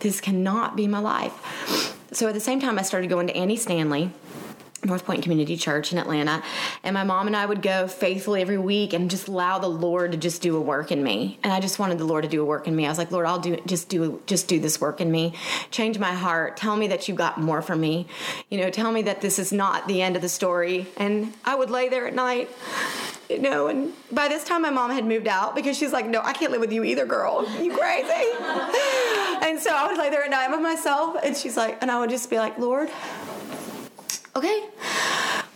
[0.01, 1.96] this cannot be my life.
[2.12, 4.11] So at the same time, I started going to Andy Stanley
[4.85, 6.43] North Point Community Church in Atlanta.
[6.83, 10.12] And my mom and I would go faithfully every week and just allow the Lord
[10.12, 11.38] to just do a work in me.
[11.43, 12.87] And I just wanted the Lord to do a work in me.
[12.87, 15.35] I was like, Lord, I'll do just do just do this work in me.
[15.71, 16.57] Change my heart.
[16.57, 18.07] Tell me that you got more for me.
[18.49, 20.87] You know, tell me that this is not the end of the story.
[20.97, 22.49] And I would lay there at night
[23.31, 26.21] you know, and by this time my mom had moved out because she's like, no,
[26.21, 27.49] I can't live with you either, girl.
[27.62, 28.09] You crazy.
[28.11, 32.01] and so I would lay there at night by myself, and she's like, and I
[32.01, 32.90] would just be like, Lord,
[34.37, 34.64] okay,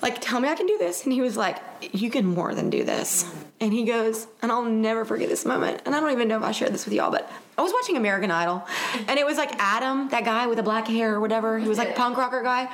[0.02, 1.04] like tell me I can do this.
[1.04, 1.58] And he was like,
[1.92, 3.30] you can more than do this.
[3.60, 5.82] And he goes, and I'll never forget this moment.
[5.86, 7.96] And I don't even know if I shared this with y'all, but I was watching
[7.96, 8.66] American Idol,
[9.06, 11.58] and it was like Adam, that guy with the black hair or whatever.
[11.58, 12.68] He was like punk rocker guy,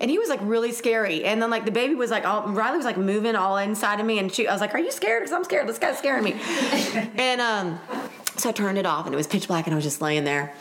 [0.00, 1.24] and he was like really scary.
[1.24, 4.06] And then like the baby was like, all, Riley was like moving all inside of
[4.06, 5.22] me, and she, I was like, "Are you scared?
[5.22, 5.66] Because I'm scared.
[5.66, 6.32] This guy's scaring me."
[7.16, 7.80] and um,
[8.36, 10.24] so I turned it off, and it was pitch black, and I was just laying
[10.24, 10.52] there,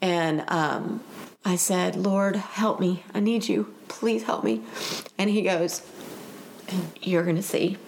[0.00, 1.02] and um,
[1.44, 3.02] I said, Lord, help me.
[3.12, 3.74] I need you.
[3.98, 4.62] Please help me.
[5.18, 5.82] And he goes,
[7.00, 7.78] You're going to see.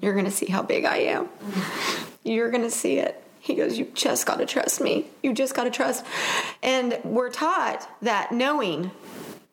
[0.00, 1.28] You're going to see how big I am.
[2.22, 3.22] You're going to see it.
[3.40, 5.06] He goes, You just got to trust me.
[5.22, 6.04] You just got to trust.
[6.62, 8.90] And we're taught that knowing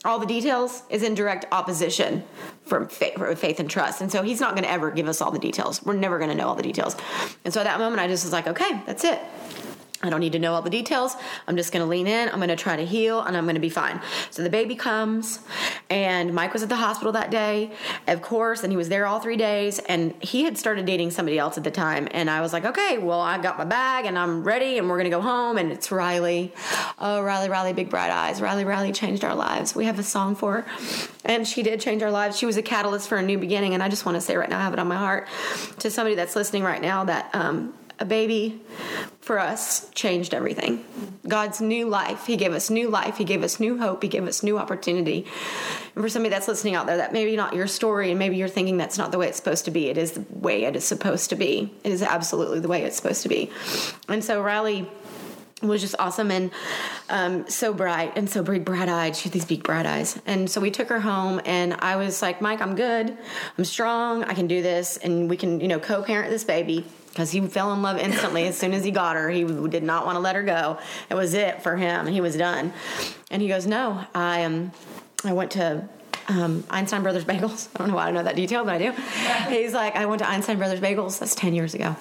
[0.06, 2.24] all the details is in direct opposition
[2.66, 4.02] from faith, from faith and trust.
[4.02, 5.84] And so he's not going to ever give us all the details.
[5.84, 6.96] We're never going to know all the details.
[7.44, 9.20] And so at that moment, I just was like, okay, that's it.
[10.04, 11.16] I don't need to know all the details.
[11.48, 12.30] I'm just going to lean in.
[12.30, 14.02] I'm going to try to heal and I'm going to be fine.
[14.32, 15.40] So the baby comes
[15.92, 17.70] and Mike was at the hospital that day,
[18.08, 19.80] of course, and he was there all three days.
[19.80, 22.08] And he had started dating somebody else at the time.
[22.12, 24.96] And I was like, okay, well, I got my bag and I'm ready and we're
[24.96, 25.58] going to go home.
[25.58, 26.54] And it's Riley.
[26.98, 28.42] Oh, Riley, Riley, big bright eyes.
[28.42, 29.76] Riley, Riley changed our lives.
[29.76, 30.66] We have a song for her.
[31.26, 32.38] And she did change our lives.
[32.38, 33.74] She was a catalyst for a new beginning.
[33.74, 35.28] And I just want to say right now, I have it on my heart
[35.80, 38.60] to somebody that's listening right now that, um, a baby
[39.22, 40.84] for us changed everything.
[41.28, 42.26] God's new life.
[42.26, 43.18] He gave us new life.
[43.18, 44.02] He gave us new hope.
[44.02, 45.28] He gave us new opportunity.
[45.96, 48.48] And for somebody that's listening out there, that maybe not your story, and maybe you're
[48.48, 49.88] thinking that's not the way it's supposed to be.
[49.88, 51.72] It is the way it is supposed to be.
[51.84, 53.52] It is absolutely the way it's supposed to be.
[54.10, 54.90] And so Riley
[55.62, 56.50] was just awesome and
[57.10, 60.50] um, so bright and so big bright eyed she had these big bright eyes and
[60.50, 63.16] so we took her home and i was like mike i'm good
[63.58, 67.32] i'm strong i can do this and we can you know co-parent this baby because
[67.32, 69.30] he fell in love instantly as soon as he got her.
[69.30, 70.80] He did not want to let her go.
[71.10, 72.08] It was it for him.
[72.08, 72.74] He was done.
[73.30, 74.72] And he goes, "No, I um,
[75.24, 75.88] I went to
[76.28, 77.70] um, Einstein Brothers Bagels.
[77.76, 78.92] I don't know why I know that detail, but I do.
[79.54, 81.20] He's like, I went to Einstein Brothers Bagels.
[81.20, 81.96] That's ten years ago,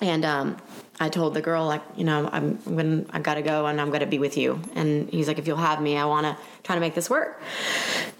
[0.00, 0.56] and um,
[0.98, 4.06] I told the girl like, you know, I'm when I gotta go and I'm gonna
[4.06, 4.60] be with you.
[4.74, 7.40] And he's like, if you'll have me, I want to try to make this work.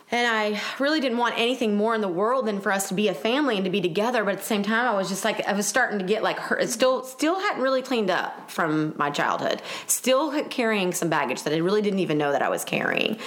[0.08, 3.08] And I really didn't want anything more in the world than for us to be
[3.08, 4.22] a family and to be together.
[4.22, 6.38] But at the same time, I was just like I was starting to get like
[6.38, 6.68] hurt.
[6.68, 9.62] Still, still hadn't really cleaned up from my childhood.
[9.88, 13.18] Still carrying some baggage that I really didn't even know that I was carrying.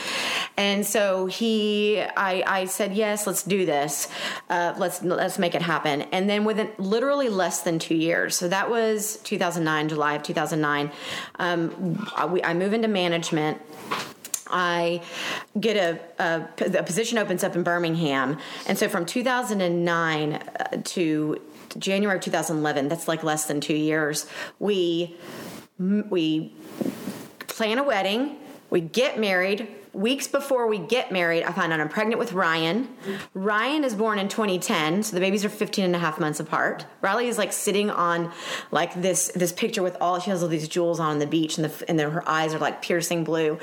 [0.56, 4.08] And so he, I, I said yes, let's do this.
[4.50, 6.04] Uh, let's let's make it happen.
[6.14, 10.92] And then within literally less than two years, so that was 2009, July of 2009.
[11.40, 13.62] Um, I, I move into management
[14.50, 15.02] I
[15.60, 16.48] get a, a,
[16.80, 21.42] a, position opens up in Birmingham, and so from 2009 uh, to
[21.78, 24.26] January of 2011, that's like less than two years.
[24.60, 25.16] We
[25.78, 26.54] we
[27.48, 28.38] plan a wedding,
[28.70, 32.88] we get married, weeks before we get married, I find out I'm pregnant with Ryan.
[33.34, 36.86] Ryan is born in 2010, so the babies are 15 and a half months apart.
[37.02, 38.32] Riley is like sitting on
[38.72, 41.66] like this this picture with all she has all these jewels on the beach, and
[41.66, 43.58] the and the, her eyes are like piercing blue.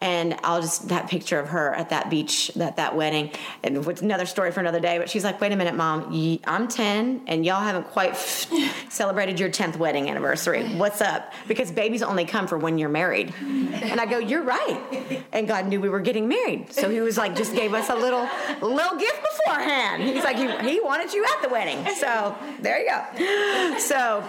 [0.00, 4.02] And I'll just that picture of her at that beach, that that wedding, and with
[4.02, 4.98] another story for another day.
[4.98, 6.12] But she's like, wait a minute, mom,
[6.44, 8.16] I'm 10, and y'all haven't quite
[8.88, 10.74] celebrated your 10th wedding anniversary.
[10.74, 11.32] What's up?
[11.48, 13.32] Because babies only come for when you're married.
[13.40, 15.24] And I go, you're right.
[15.32, 16.72] And God knew we were getting married.
[16.72, 18.28] So he was like, just gave us a little
[18.60, 20.02] little gift beforehand.
[20.02, 21.86] He's like, he, he wanted you at the wedding.
[21.94, 23.78] So there you go.
[23.78, 24.22] So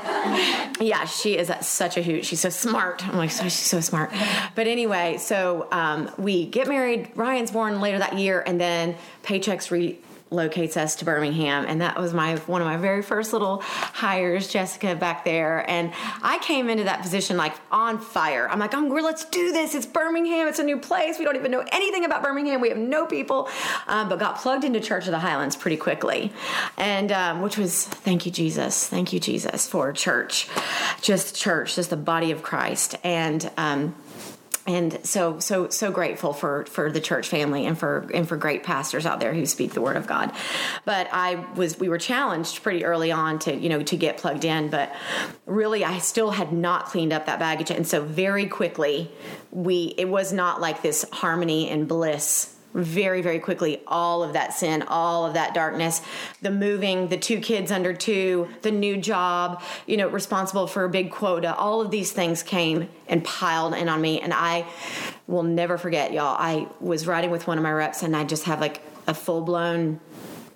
[0.80, 2.26] yeah, she is such a hoot.
[2.26, 3.06] She's so smart.
[3.08, 4.12] I'm like, she's so smart.
[4.56, 7.10] But anyway, so um, we get married.
[7.16, 10.00] Ryan's born later that year, and then Paychex re
[10.32, 14.48] locates us to Birmingham, and that was my one of my very first little hires,
[14.48, 15.70] Jessica back there.
[15.70, 18.48] And I came into that position like on fire.
[18.50, 19.76] I'm like, I'm let's do this.
[19.76, 20.48] It's Birmingham.
[20.48, 21.20] It's a new place.
[21.20, 22.62] We don't even know anything about Birmingham.
[22.62, 23.50] We have no people,
[23.88, 26.32] um, but got plugged into Church of the Highlands pretty quickly,
[26.78, 30.48] and um, which was thank you Jesus, thank you Jesus for church,
[31.02, 33.52] just church, just the body of Christ, and.
[33.58, 33.96] Um,
[34.68, 38.64] and so so so grateful for for the church family and for and for great
[38.64, 40.32] pastors out there who speak the word of God.
[40.86, 44.46] But I was we were challenged pretty early on to you know to get plugged
[44.46, 44.94] in, but
[45.46, 49.12] really I still had not cleaned up that baggage, and so very quickly
[49.52, 54.54] we it was not like this harmony and bliss very very quickly all of that
[54.54, 56.02] sin all of that darkness
[56.42, 60.90] the moving the two kids under two the new job you know responsible for a
[60.90, 64.66] big quota all of these things came and piled in on me and i
[65.28, 68.46] will never forget y'all i was riding with one of my reps and i just
[68.46, 70.00] have like a full-blown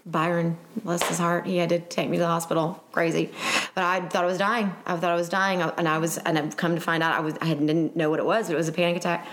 [0.07, 2.83] Byron, bless his heart, he had to take me to the hospital.
[2.95, 3.29] Crazy,
[3.73, 4.73] but I thought I was dying.
[4.85, 7.19] I thought I was dying, and I was, and I've come to find out I
[7.19, 8.49] was, I didn't know what it was.
[8.49, 9.27] It was a panic attack,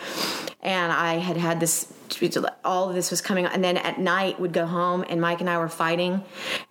[0.61, 1.87] and I had had this
[2.65, 3.47] all of this was coming.
[3.47, 6.23] And then at night, would go home, and Mike and I were fighting,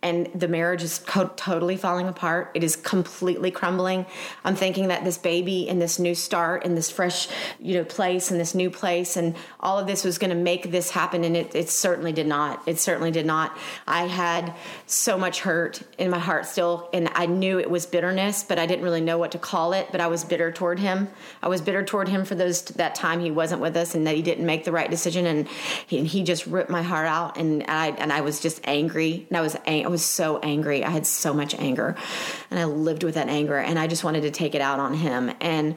[0.01, 2.51] and the marriage is co- totally falling apart.
[2.54, 4.06] It is completely crumbling.
[4.43, 7.27] I'm thinking that this baby and this new start and this fresh,
[7.60, 10.71] you know, place and this new place and all of this was going to make
[10.71, 12.62] this happen, and it, it certainly did not.
[12.67, 13.58] It certainly did not.
[13.88, 14.54] I had
[14.91, 18.65] so much hurt in my heart still, and I knew it was bitterness, but I
[18.65, 19.88] didn't really know what to call it.
[19.91, 21.08] But I was bitter toward him.
[21.41, 24.15] I was bitter toward him for those that time he wasn't with us and that
[24.15, 25.47] he didn't make the right decision and
[25.88, 29.25] he, and he just ripped my heart out and I and I was just angry
[29.30, 31.95] and I was I was so angry I had so much anger
[32.49, 34.93] and I lived with that anger and I just wanted to take it out on
[34.93, 35.75] him and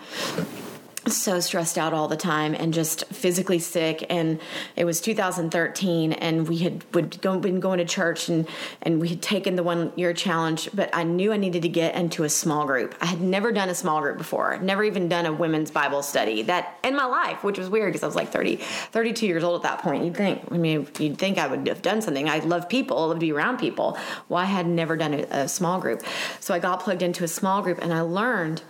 [1.07, 4.05] so stressed out all the time and just physically sick.
[4.09, 4.41] And
[4.77, 8.49] it was 2013 and we had would go, been going to church and
[8.83, 11.95] and we had taken the one year challenge but I knew I needed to get
[11.95, 12.95] into a small group.
[13.01, 16.43] I had never done a small group before never even done a women's Bible study
[16.43, 19.57] that in my life which was weird because I was like 30 32 years old
[19.57, 20.05] at that point.
[20.05, 22.29] You'd think I mean you'd think I would have done something.
[22.29, 23.99] I love people I love to be around people.
[24.29, 26.03] Well I had never done a, a small group.
[26.41, 28.63] So I got plugged into a small group and I learned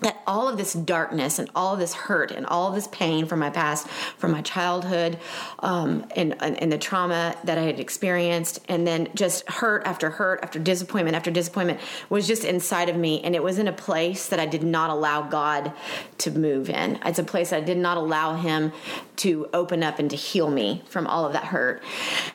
[0.00, 3.26] that all of this darkness and all of this hurt and all of this pain
[3.26, 5.18] from my past, from my childhood,
[5.60, 10.40] um, and, and the trauma that I had experienced, and then just hurt after hurt
[10.42, 13.20] after disappointment after disappointment was just inside of me.
[13.22, 15.72] And it was in a place that I did not allow God
[16.18, 16.98] to move in.
[17.04, 18.72] It's a place I did not allow Him
[19.16, 21.82] to open up and to heal me from all of that hurt.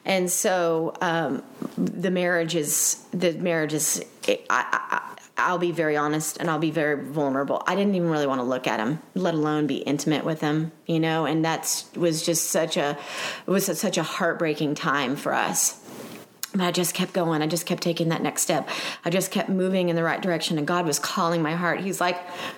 [0.03, 1.43] And so um,
[1.77, 5.12] the marriage is, the marriage is, it, I, I
[5.43, 7.61] I'll be very honest and I'll be very vulnerable.
[7.67, 10.71] I didn't even really want to look at him, let alone be intimate with him,
[10.85, 12.97] you know, and that was just such a
[13.45, 15.82] was such a heartbreaking time for us.
[16.53, 17.41] But I just kept going.
[17.41, 18.69] I just kept taking that next step.
[19.03, 21.79] I just kept moving in the right direction and God was calling my heart.
[21.79, 22.17] He's like,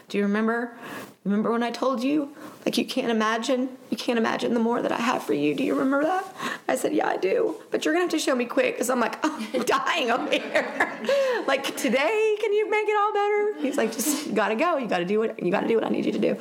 [0.09, 0.77] "Do you remember?
[1.25, 3.69] Remember when I told you, like, you can't imagine?
[3.89, 5.55] You can't imagine the more that I have for you.
[5.55, 6.23] Do you remember that?
[6.67, 7.55] I said, Yeah, I do.
[7.71, 10.11] But you're going to have to show me quick because I'm like, oh, I'm dying
[10.11, 10.99] over here.
[11.47, 13.61] like, today, can you make it all better?
[13.61, 14.77] He's like, Just, got to go.
[14.77, 16.37] You got to do what, you got to do what I need you to do.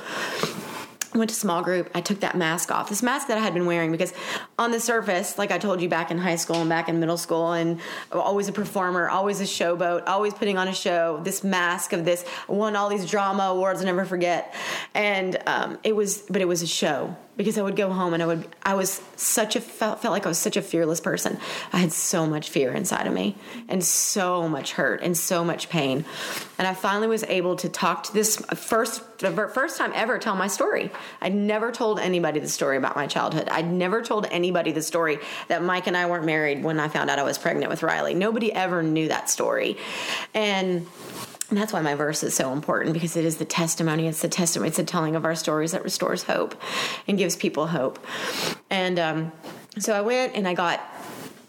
[1.18, 1.90] Went to small group.
[1.94, 2.88] I took that mask off.
[2.88, 4.12] This mask that I had been wearing because
[4.58, 7.16] on the surface, like I told you back in high school and back in middle
[7.16, 7.80] school, and
[8.12, 11.20] always a performer, always a showboat, always putting on a show.
[11.22, 13.80] This mask of this won all these drama awards.
[13.80, 14.54] I never forget.
[14.94, 18.22] And um, it was, but it was a show because I would go home and
[18.22, 21.38] I would I was such a felt, felt like I was such a fearless person.
[21.72, 23.36] I had so much fear inside of me
[23.68, 26.04] and so much hurt and so much pain.
[26.58, 30.46] And I finally was able to talk to this first first time ever tell my
[30.46, 30.90] story.
[31.20, 33.48] I'd never told anybody the story about my childhood.
[33.48, 35.18] I'd never told anybody the story
[35.48, 38.14] that Mike and I weren't married when I found out I was pregnant with Riley.
[38.14, 39.76] Nobody ever knew that story.
[40.34, 40.86] And
[41.54, 44.08] and that's why my verse is so important because it is the testimony.
[44.08, 44.70] It's the testimony.
[44.70, 46.60] It's the telling of our stories that restores hope
[47.06, 48.04] and gives people hope.
[48.70, 49.32] And um,
[49.78, 50.80] so I went and I got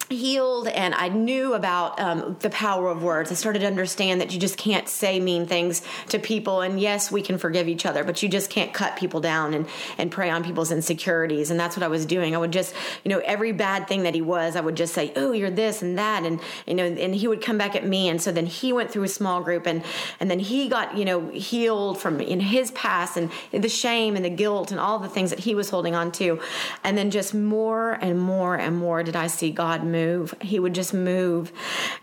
[0.10, 3.32] healed and I knew about um, the power of words.
[3.32, 6.62] I started to understand that you just can't say mean things to people.
[6.62, 9.68] And yes, we can forgive each other, but you just can't cut people down and,
[9.97, 11.51] and prey on people's insecurities.
[11.51, 12.36] And that's what I was doing.
[12.36, 15.12] I would just, you know, every bad thing that he was, I would just say,
[15.16, 16.24] oh, you're this and that.
[16.24, 18.10] And, you know, and he would come back at me.
[18.10, 19.84] And so then he went through a small group and,
[20.20, 24.26] and then he got, you know, healed from in his past and the shame and
[24.26, 26.39] the guilt and all the things that he was holding on to.
[26.84, 30.34] And then just more and more and more did I see God move.
[30.41, 31.52] He would just move,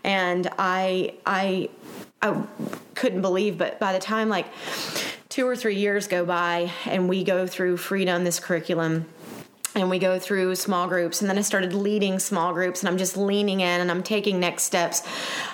[0.03, 1.69] and I I
[2.21, 2.43] I
[2.95, 3.57] couldn't believe.
[3.57, 4.47] But by the time like
[5.29, 9.05] two or three years go by, and we go through freedom, this curriculum
[9.75, 12.97] and we go through small groups and then i started leading small groups and i'm
[12.97, 15.01] just leaning in and i'm taking next steps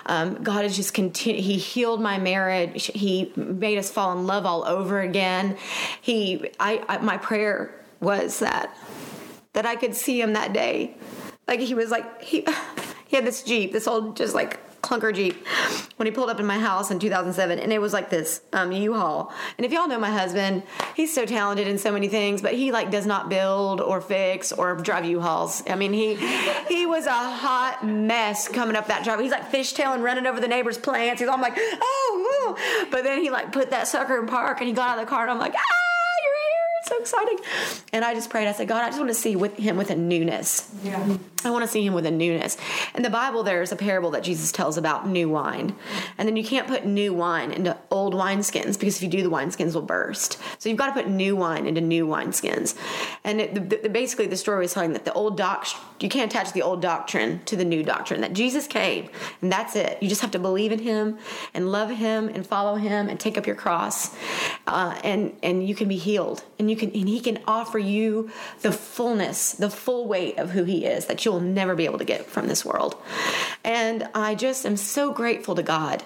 [0.08, 4.46] um, god has just continued he healed my marriage he made us fall in love
[4.46, 5.58] all over again
[6.02, 8.76] he I, I my prayer was that
[9.54, 10.96] that i could see him that day
[11.50, 12.46] like he was like he
[13.08, 15.36] he had this Jeep, this old just like clunker Jeep
[15.98, 18.72] when he pulled up in my house in 2007 and it was like this um,
[18.72, 19.34] U-Haul.
[19.58, 20.64] And if y'all know my husband,
[20.96, 24.52] he's so talented in so many things, but he like does not build or fix
[24.52, 25.64] or drive U-Hauls.
[25.68, 26.16] I mean, he
[26.68, 29.20] he was a hot mess coming up that drive.
[29.20, 31.20] He's like fishtailing running over the neighbor's plants.
[31.20, 32.86] He's all like, "Oh, ooh.
[32.92, 35.10] But then he like put that sucker in park and he got out of the
[35.10, 35.89] car and I'm like, "Ah!"
[36.90, 37.40] So exciting.
[37.94, 38.48] And I just prayed.
[38.48, 40.70] I said, God, I just want to see with him with a newness.
[40.84, 41.18] Yeah.
[41.46, 42.58] I want to see him with a newness.
[42.96, 45.76] In the Bible, there's a parable that Jesus tells about new wine.
[46.18, 49.30] And then you can't put new wine into old wineskins because if you do, the
[49.30, 50.38] wineskins will burst.
[50.58, 52.76] So you've got to put new wine into new wineskins.
[53.24, 55.68] And it, the, the, basically, the story is telling that the old doc,
[56.00, 59.10] you can't attach the old doctrine to the new doctrine, that Jesus came,
[59.42, 60.02] and that's it.
[60.02, 61.20] You just have to believe in him
[61.54, 64.16] and love him and follow him and take up your cross.
[64.70, 66.44] Uh, and, and you can be healed.
[66.60, 68.30] And you can, and he can offer you
[68.62, 72.00] the fullness, the full weight of who he is that you you'll never be able
[72.00, 72.96] to get from this world.
[73.64, 76.04] And I just am so grateful to God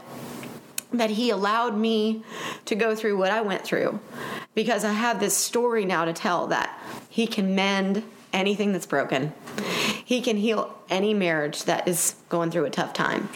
[0.91, 2.24] that he allowed me
[2.66, 3.99] to go through what I went through
[4.53, 6.78] because I have this story now to tell that
[7.09, 9.34] he can mend anything that's broken.
[10.03, 13.30] He can heal any marriage that is going through a tough time.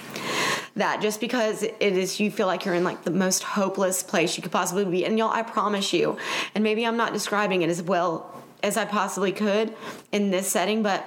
[0.77, 4.37] That just because it is, you feel like you're in like the most hopeless place
[4.37, 5.05] you could possibly be.
[5.05, 6.17] And y'all, I promise you,
[6.53, 9.73] and maybe I'm not describing it as well as I possibly could
[10.11, 11.05] in this setting, but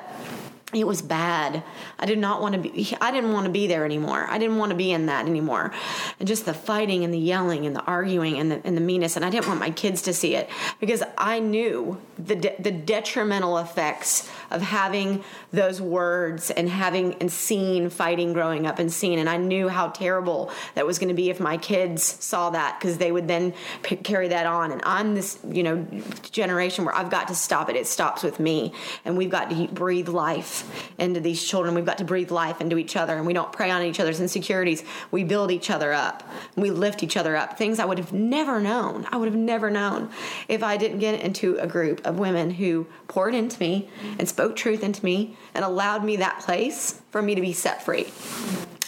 [0.73, 1.63] it was bad.
[1.99, 4.27] I did not want to be I didn't want to be there anymore.
[4.29, 5.73] I didn't want to be in that anymore.
[6.19, 9.17] And just the fighting and the yelling and the arguing and the, and the meanness
[9.17, 10.49] and I didn't want my kids to see it
[10.79, 15.23] because I knew the de- the detrimental effects of having
[15.53, 19.89] those words and having and seeing fighting growing up and seeing and I knew how
[19.89, 23.55] terrible that was going to be if my kids saw that because they would then
[23.83, 25.87] p- carry that on and I'm this, you know,
[26.31, 27.77] generation where I've got to stop it.
[27.77, 28.73] It stops with me
[29.05, 31.75] and we've got to breathe life into these children.
[31.75, 34.21] We've got to breathe life into each other, and we don't prey on each other's
[34.21, 34.83] insecurities.
[35.11, 36.29] We build each other up.
[36.57, 37.59] We lift each other up.
[37.59, 39.07] Things I would have never known.
[39.11, 40.11] I would have never known
[40.49, 43.89] if I didn't get into a group of women who poured into me
[44.19, 47.85] and spoke truth into me and allowed me that place for me to be set
[47.85, 48.09] free.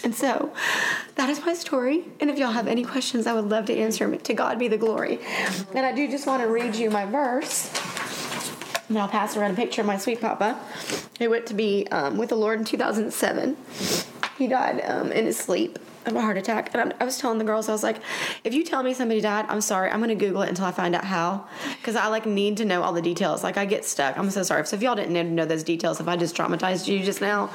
[0.05, 0.53] And so
[1.15, 2.05] that is my story.
[2.21, 4.19] And if y'all have any questions, I would love to answer them.
[4.19, 5.21] To God be the glory.
[5.75, 7.71] And I do just want to read you my verse.
[8.89, 10.59] And I'll pass around a picture of my sweet papa,
[11.19, 13.57] who went to be um, with the Lord in 2007.
[14.37, 16.71] He died um, in his sleep of a heart attack.
[16.73, 17.99] And I'm, i was telling the girls, I was like,
[18.45, 19.91] if you tell me somebody died, I'm sorry.
[19.91, 21.47] I'm going to Google it until I find out how.
[21.79, 23.43] Because I like need to know all the details.
[23.43, 24.17] Like I get stuck.
[24.19, 24.67] I'm so sorry.
[24.67, 27.49] So if y'all didn't know, know those details, if I just traumatized you just now,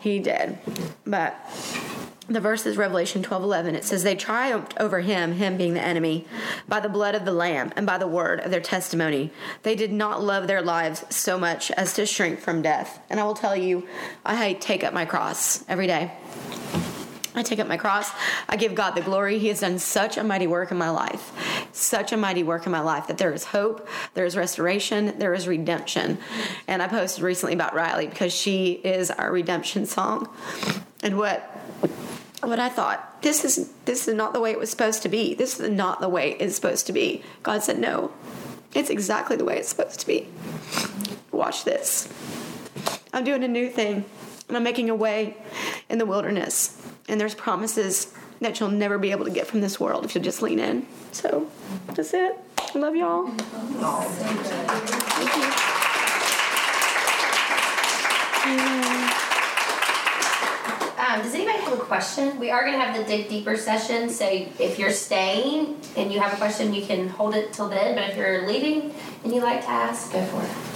[0.00, 0.58] he did.
[1.06, 1.36] But
[2.26, 3.74] the verse is Revelation 12 11.
[3.74, 6.26] It says, They triumphed over him, him being the enemy,
[6.66, 9.30] by the blood of the Lamb and by the word of their testimony.
[9.62, 13.00] They did not love their lives so much as to shrink from death.
[13.10, 13.86] And I will tell you,
[14.24, 16.12] I take up my cross every day.
[17.34, 18.10] I take up my cross.
[18.48, 19.38] I give God the glory.
[19.38, 21.32] He has done such a mighty work in my life,
[21.72, 25.34] such a mighty work in my life that there is hope, there is restoration, there
[25.34, 26.18] is redemption.
[26.68, 30.28] And I posted recently about Riley because she is our redemption song.
[31.02, 31.50] And what
[32.42, 35.34] what I thought this is this is not the way it was supposed to be.
[35.34, 37.22] This is not the way it's supposed to be.
[37.42, 38.12] God said no.
[38.74, 40.28] It's exactly the way it's supposed to be.
[41.32, 42.08] Watch this.
[43.12, 44.04] I'm doing a new thing.
[44.48, 45.36] And I'm making a way
[45.88, 46.80] in the wilderness.
[47.08, 50.20] And there's promises that you'll never be able to get from this world if you
[50.20, 50.86] just lean in.
[51.12, 51.48] So
[51.86, 52.36] that's it.
[52.74, 53.30] I love y'all.
[61.14, 62.38] Um, does anybody have a question?
[62.38, 66.18] We are going to have the dig deeper session, so if you're staying and you
[66.20, 67.94] have a question, you can hold it till then.
[67.94, 70.73] But if you're leaving and you like to ask, go for it.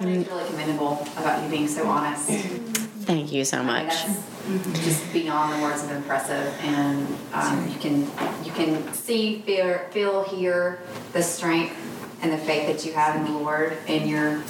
[0.00, 2.28] I think it's really commendable about you being so honest.
[2.28, 4.04] Thank you so I mean, much.
[4.04, 8.02] that's just beyond the words of impressive, and um, you can
[8.44, 10.80] you can see, feel, feel, hear
[11.12, 11.74] the strength
[12.22, 14.40] and the faith that you have in the Lord and your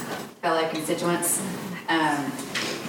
[0.41, 1.41] fellow constituents.
[1.87, 2.31] Um,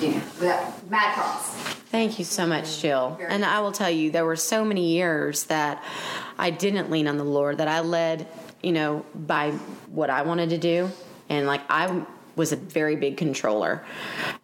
[0.01, 1.55] you know, without mad cross.
[1.91, 3.19] Thank you so much, Jill.
[3.29, 5.83] And I will tell you, there were so many years that
[6.39, 8.27] I didn't lean on the Lord, that I led,
[8.63, 9.51] you know, by
[9.91, 10.91] what I wanted to do.
[11.29, 12.05] And like I
[12.41, 13.85] was a very big controller.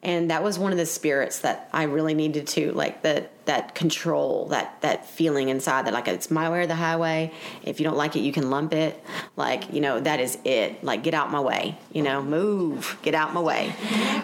[0.03, 3.74] And that was one of the spirits that I really needed to, like the that
[3.74, 7.32] control, that that feeling inside that like it's my way or the highway.
[7.62, 9.03] If you don't like it, you can lump it.
[9.36, 10.84] Like, you know, that is it.
[10.84, 13.74] Like get out my way, you know, move, get out my way.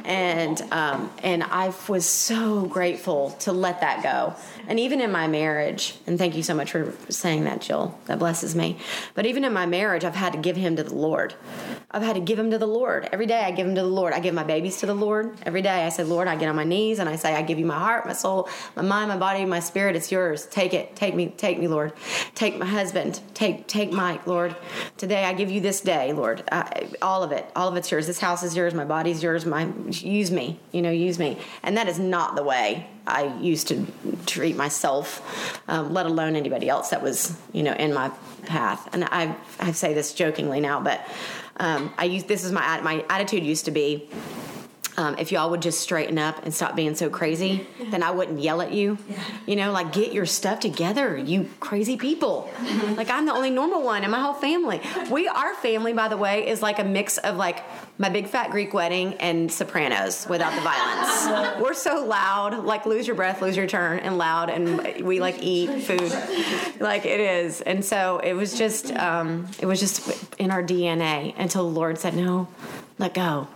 [0.04, 4.34] And um and I was so grateful to let that go.
[4.68, 7.98] And even in my marriage, and thank you so much for saying that, Jill.
[8.06, 8.78] That blesses me.
[9.14, 11.34] But even in my marriage, I've had to give him to the Lord.
[11.90, 13.08] I've had to give him to the Lord.
[13.12, 14.12] Every day I give him to the Lord.
[14.12, 15.36] I give my babies to the Lord.
[15.44, 17.58] Every day I say, Lord, I get on my knees and I say, I give
[17.58, 19.94] you my heart, my soul, my mind, my body, my spirit.
[19.94, 20.46] It's yours.
[20.46, 20.96] Take it.
[20.96, 21.28] Take me.
[21.28, 21.92] Take me, Lord.
[22.34, 23.20] Take my husband.
[23.34, 24.56] Take take Mike, Lord.
[24.96, 26.42] Today I give you this day, Lord.
[26.50, 27.44] I, all of it.
[27.54, 28.06] All of it's yours.
[28.06, 28.72] This house is yours.
[28.72, 29.44] My body's yours.
[29.44, 30.58] My use me.
[30.72, 31.36] You know, use me.
[31.62, 33.86] And that is not the way I used to
[34.26, 38.10] treat myself, um, let alone anybody else that was, you know, in my
[38.46, 38.88] path.
[38.94, 41.06] And I, I say this jokingly now, but
[41.58, 44.08] um, I use this is my my attitude used to be.
[44.97, 48.40] Um, if y'all would just straighten up and stop being so crazy, then I wouldn't
[48.40, 48.99] yell at you.
[49.47, 52.51] You know, like get your stuff together, you crazy people.
[52.97, 54.82] Like I'm the only normal one in my whole family.
[55.11, 57.64] We, our family, by the way, is like a mix of like
[57.99, 61.62] my big fat Greek wedding and Sopranos without the violence.
[61.62, 65.43] We're so loud, like lose your breath, lose your turn, and loud, and we like
[65.43, 66.12] eat food,
[66.80, 67.62] like it is.
[67.62, 71.97] And so it was just, um, it was just in our DNA until the Lord
[71.99, 72.49] said, "No,
[72.99, 73.49] let go."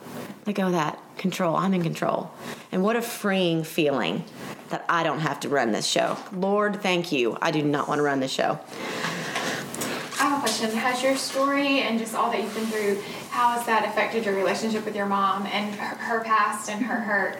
[0.46, 1.56] Let go of that control.
[1.56, 2.30] I'm in control.
[2.70, 4.24] And what a freeing feeling
[4.70, 6.16] that I don't have to run this show.
[6.32, 7.36] Lord, thank you.
[7.42, 8.58] I do not want to run this show.
[10.18, 10.70] I have a question.
[10.70, 14.34] Has your story and just all that you've been through, how has that affected your
[14.34, 17.38] relationship with your mom and her, past and her hurt?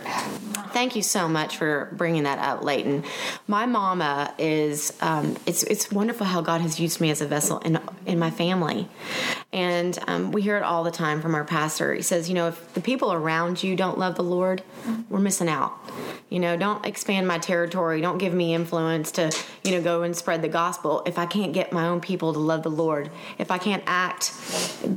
[0.73, 3.03] Thank you so much for bringing that up, Leighton.
[3.47, 4.93] My mama is.
[5.01, 8.31] Um, it's it's wonderful how God has used me as a vessel in in my
[8.31, 8.89] family,
[9.57, 11.95] and um, we hear it all the time from our pastor.
[11.95, 14.63] He says, you know, if the people around you don't love the Lord,
[15.09, 15.73] we're missing out.
[16.29, 18.03] You know, don't expand my territory.
[18.03, 19.33] Don't give me influence to
[19.65, 22.39] you know go and spread the gospel if I can't get my own people to
[22.39, 23.11] love the Lord.
[23.39, 24.35] If I can't act,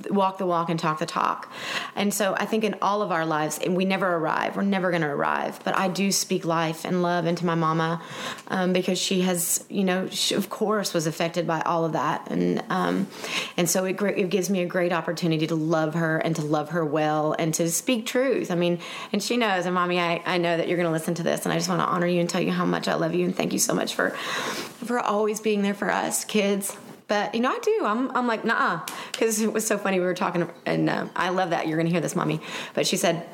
[0.10, 1.50] walk the walk and talk the talk.
[1.96, 4.58] And so I think in all of our lives, and we never arrive.
[4.58, 5.64] We're never going to arrive.
[5.64, 8.02] But I do speak life and love into my mama
[8.48, 12.28] um, because she has, you know, she, of course, was affected by all of that,
[12.30, 13.08] and um,
[13.56, 16.70] and so it, it gives me a great opportunity to love her and to love
[16.70, 18.52] her well and to speak truth.
[18.52, 18.80] I mean,
[19.12, 21.46] and she knows, and mommy, I, I know that you're going to listen to this,
[21.46, 23.26] and I just want to honor you and tell you how much I love you
[23.26, 26.76] and thank you so much for for always being there for us kids.
[27.08, 27.82] But you know, I do.
[27.84, 28.82] I'm, I'm like, nah,
[29.12, 30.00] because it was so funny.
[30.00, 32.40] We were talking, and uh, I love that you're going to hear this, mommy.
[32.76, 33.28] But she said,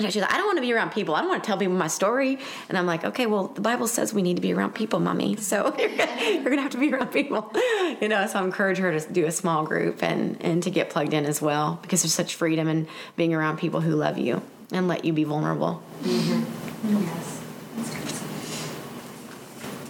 [0.00, 1.14] she's like, I don't want to be around people.
[1.14, 2.38] I don't want to tell people my story.
[2.68, 5.36] And I'm like, okay, well, the Bible says we need to be around people, mommy.
[5.44, 7.52] So you're gonna have to be around people,
[8.00, 8.26] you know.
[8.26, 11.26] So I encourage her to do a small group and and to get plugged in
[11.26, 14.42] as well because there's such freedom in being around people who love you
[14.72, 15.82] and let you be vulnerable.
[16.02, 17.04] Mm-hmm.
[17.04, 17.42] Yes.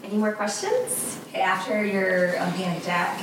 [0.05, 1.14] Any more questions?
[1.35, 3.19] After your um, panic attack,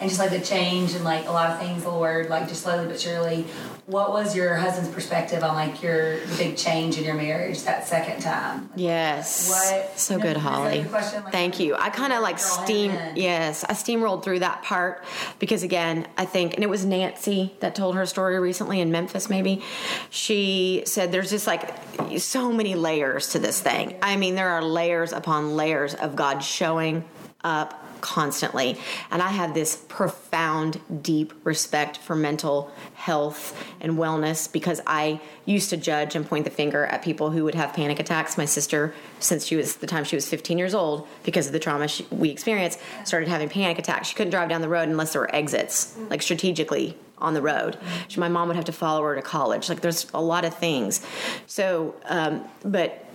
[0.00, 2.62] and just like the change and like a lot of things, the Lord, like just
[2.62, 3.44] slowly but surely.
[3.86, 8.22] What was your husband's perspective on like your big change in your marriage that second
[8.22, 8.70] time?
[8.76, 9.50] Yes.
[9.50, 10.84] What- So you know, good, Holly.
[10.84, 11.22] question?
[11.24, 11.74] Like, Thank you.
[11.74, 12.92] I kind of like steam.
[13.14, 15.04] Yes, I steamrolled through that part
[15.38, 19.28] because again, I think, and it was Nancy that told her story recently in Memphis.
[19.28, 19.62] Maybe
[20.08, 21.74] she said there's just like
[22.18, 23.98] so many layers to this thing.
[24.02, 27.04] I mean, there are layers upon layers of God showing
[27.44, 28.78] up constantly.
[29.10, 35.70] And I have this profound, deep respect for mental health and wellness because I used
[35.70, 38.38] to judge and point the finger at people who would have panic attacks.
[38.38, 41.58] My sister, since she was the time she was 15 years old, because of the
[41.58, 44.08] trauma she, we experienced, started having panic attacks.
[44.08, 47.76] She couldn't drive down the road unless there were exits, like strategically on the road.
[48.08, 49.68] She, my mom would have to follow her to college.
[49.68, 51.04] Like there's a lot of things.
[51.46, 53.06] So, um, but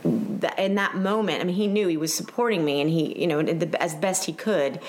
[0.57, 3.41] in that moment, I mean, he knew he was supporting me, and he, you know,
[3.41, 4.79] the, as best he could.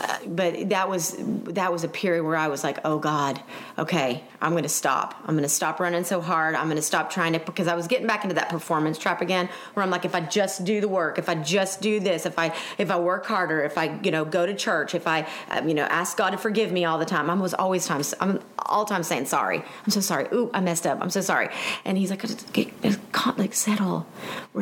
[0.00, 3.40] Uh, but that was that was a period where I was like, oh God,
[3.78, 5.14] okay, I'm going to stop.
[5.24, 6.54] I'm going to stop running so hard.
[6.54, 9.20] I'm going to stop trying to because I was getting back into that performance trap
[9.20, 12.26] again, where I'm like, if I just do the work, if I just do this,
[12.26, 15.26] if I if I work harder, if I you know go to church, if I
[15.50, 18.14] um, you know ask God to forgive me all the time, I was always times
[18.20, 19.58] I'm all time saying sorry.
[19.58, 20.26] I'm so sorry.
[20.32, 20.98] Ooh, I messed up.
[21.00, 21.48] I'm so sorry.
[21.84, 22.22] And he's like,
[22.52, 24.06] get, get, like settle,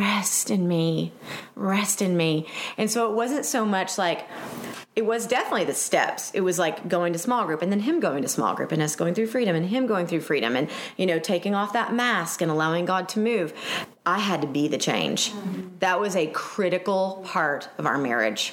[0.03, 1.13] rest in me,
[1.55, 2.45] rest in me.
[2.77, 4.27] And so it wasn't so much like
[4.97, 6.33] it was definitely the steps.
[6.35, 8.83] It was like going to small group and then him going to small group and
[8.83, 11.95] us going through freedom and him going through freedom and you know taking off that
[11.95, 13.55] mask and allowing God to move.
[14.05, 15.33] I had to be the change.
[15.79, 18.53] That was a critical part of our marriage.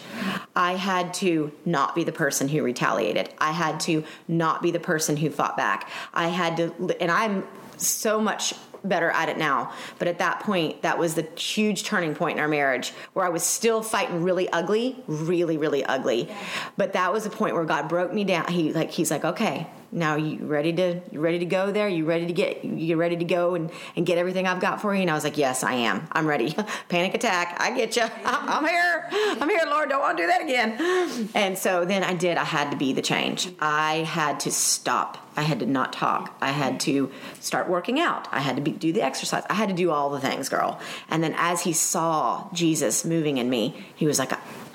[0.56, 3.34] I had to not be the person who retaliated.
[3.40, 5.90] I had to not be the person who fought back.
[6.14, 7.48] I had to, and I'm
[7.78, 8.54] so much
[8.84, 9.74] better at it now.
[9.98, 13.30] But at that point, that was the huge turning point in our marriage where I
[13.30, 16.30] was still fighting really ugly, really, really ugly.
[16.78, 18.48] But that was the point where God broke me down.
[18.52, 21.90] He like he's like, okay, now you ready to you ready to go there?
[21.90, 24.94] You ready to get you ready to go and, and get everything I've got for
[24.94, 25.02] you?
[25.02, 26.08] And I was like, yes, I am.
[26.12, 26.56] I'm ready.
[26.90, 27.58] Panic attack.
[27.60, 28.04] I get you.
[28.26, 29.08] I'm, here.
[29.12, 29.90] I'm here, Lord.
[29.90, 31.30] Don't want to do that again.
[31.34, 32.38] And so then I did.
[32.38, 33.50] I had to be the change.
[33.60, 35.18] I had to stop.
[35.36, 36.36] I had to not talk.
[36.42, 38.28] I had to start working out.
[38.32, 39.44] I had to be, do the exercise.
[39.50, 40.80] I had to do all the things, girl.
[41.10, 44.34] And then as he saw Jesus moving in me, he was like,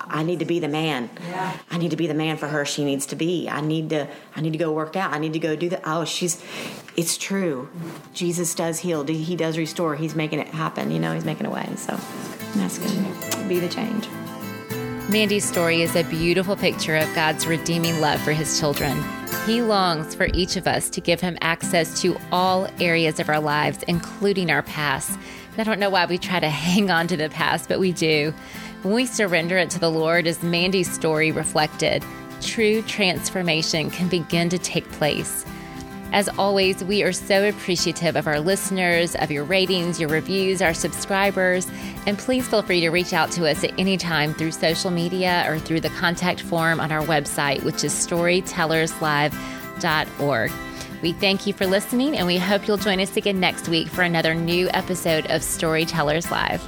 [0.09, 1.09] I need to be the man.
[1.27, 1.57] Yeah.
[1.71, 2.65] I need to be the man for her.
[2.65, 3.49] She needs to be.
[3.49, 4.07] I need to.
[4.35, 5.13] I need to go work out.
[5.13, 5.81] I need to go do that.
[5.85, 6.43] Oh, she's.
[6.97, 7.69] It's true.
[8.13, 9.03] Jesus does heal.
[9.05, 9.95] He does restore.
[9.95, 10.91] He's making it happen.
[10.91, 11.69] You know, he's making a way.
[11.75, 11.97] So
[12.55, 14.07] that's gonna Be the change.
[15.09, 19.03] Mandy's story is a beautiful picture of God's redeeming love for his children.
[19.45, 23.39] He longs for each of us to give him access to all areas of our
[23.39, 25.11] lives, including our past.
[25.51, 27.91] And I don't know why we try to hang on to the past, but we
[27.91, 28.33] do.
[28.85, 32.05] When we surrender it to the Lord, as Mandy's story reflected,
[32.39, 35.43] true transformation can begin to take place.
[36.11, 40.75] As always, we are so appreciative of our listeners, of your ratings, your reviews, our
[40.75, 41.65] subscribers,
[42.05, 45.45] and please feel free to reach out to us at any time through social media
[45.47, 50.51] or through the contact form on our website, which is storytellerslive.org.
[51.01, 54.03] We thank you for listening, and we hope you'll join us again next week for
[54.03, 56.61] another new episode of Storytellers Live.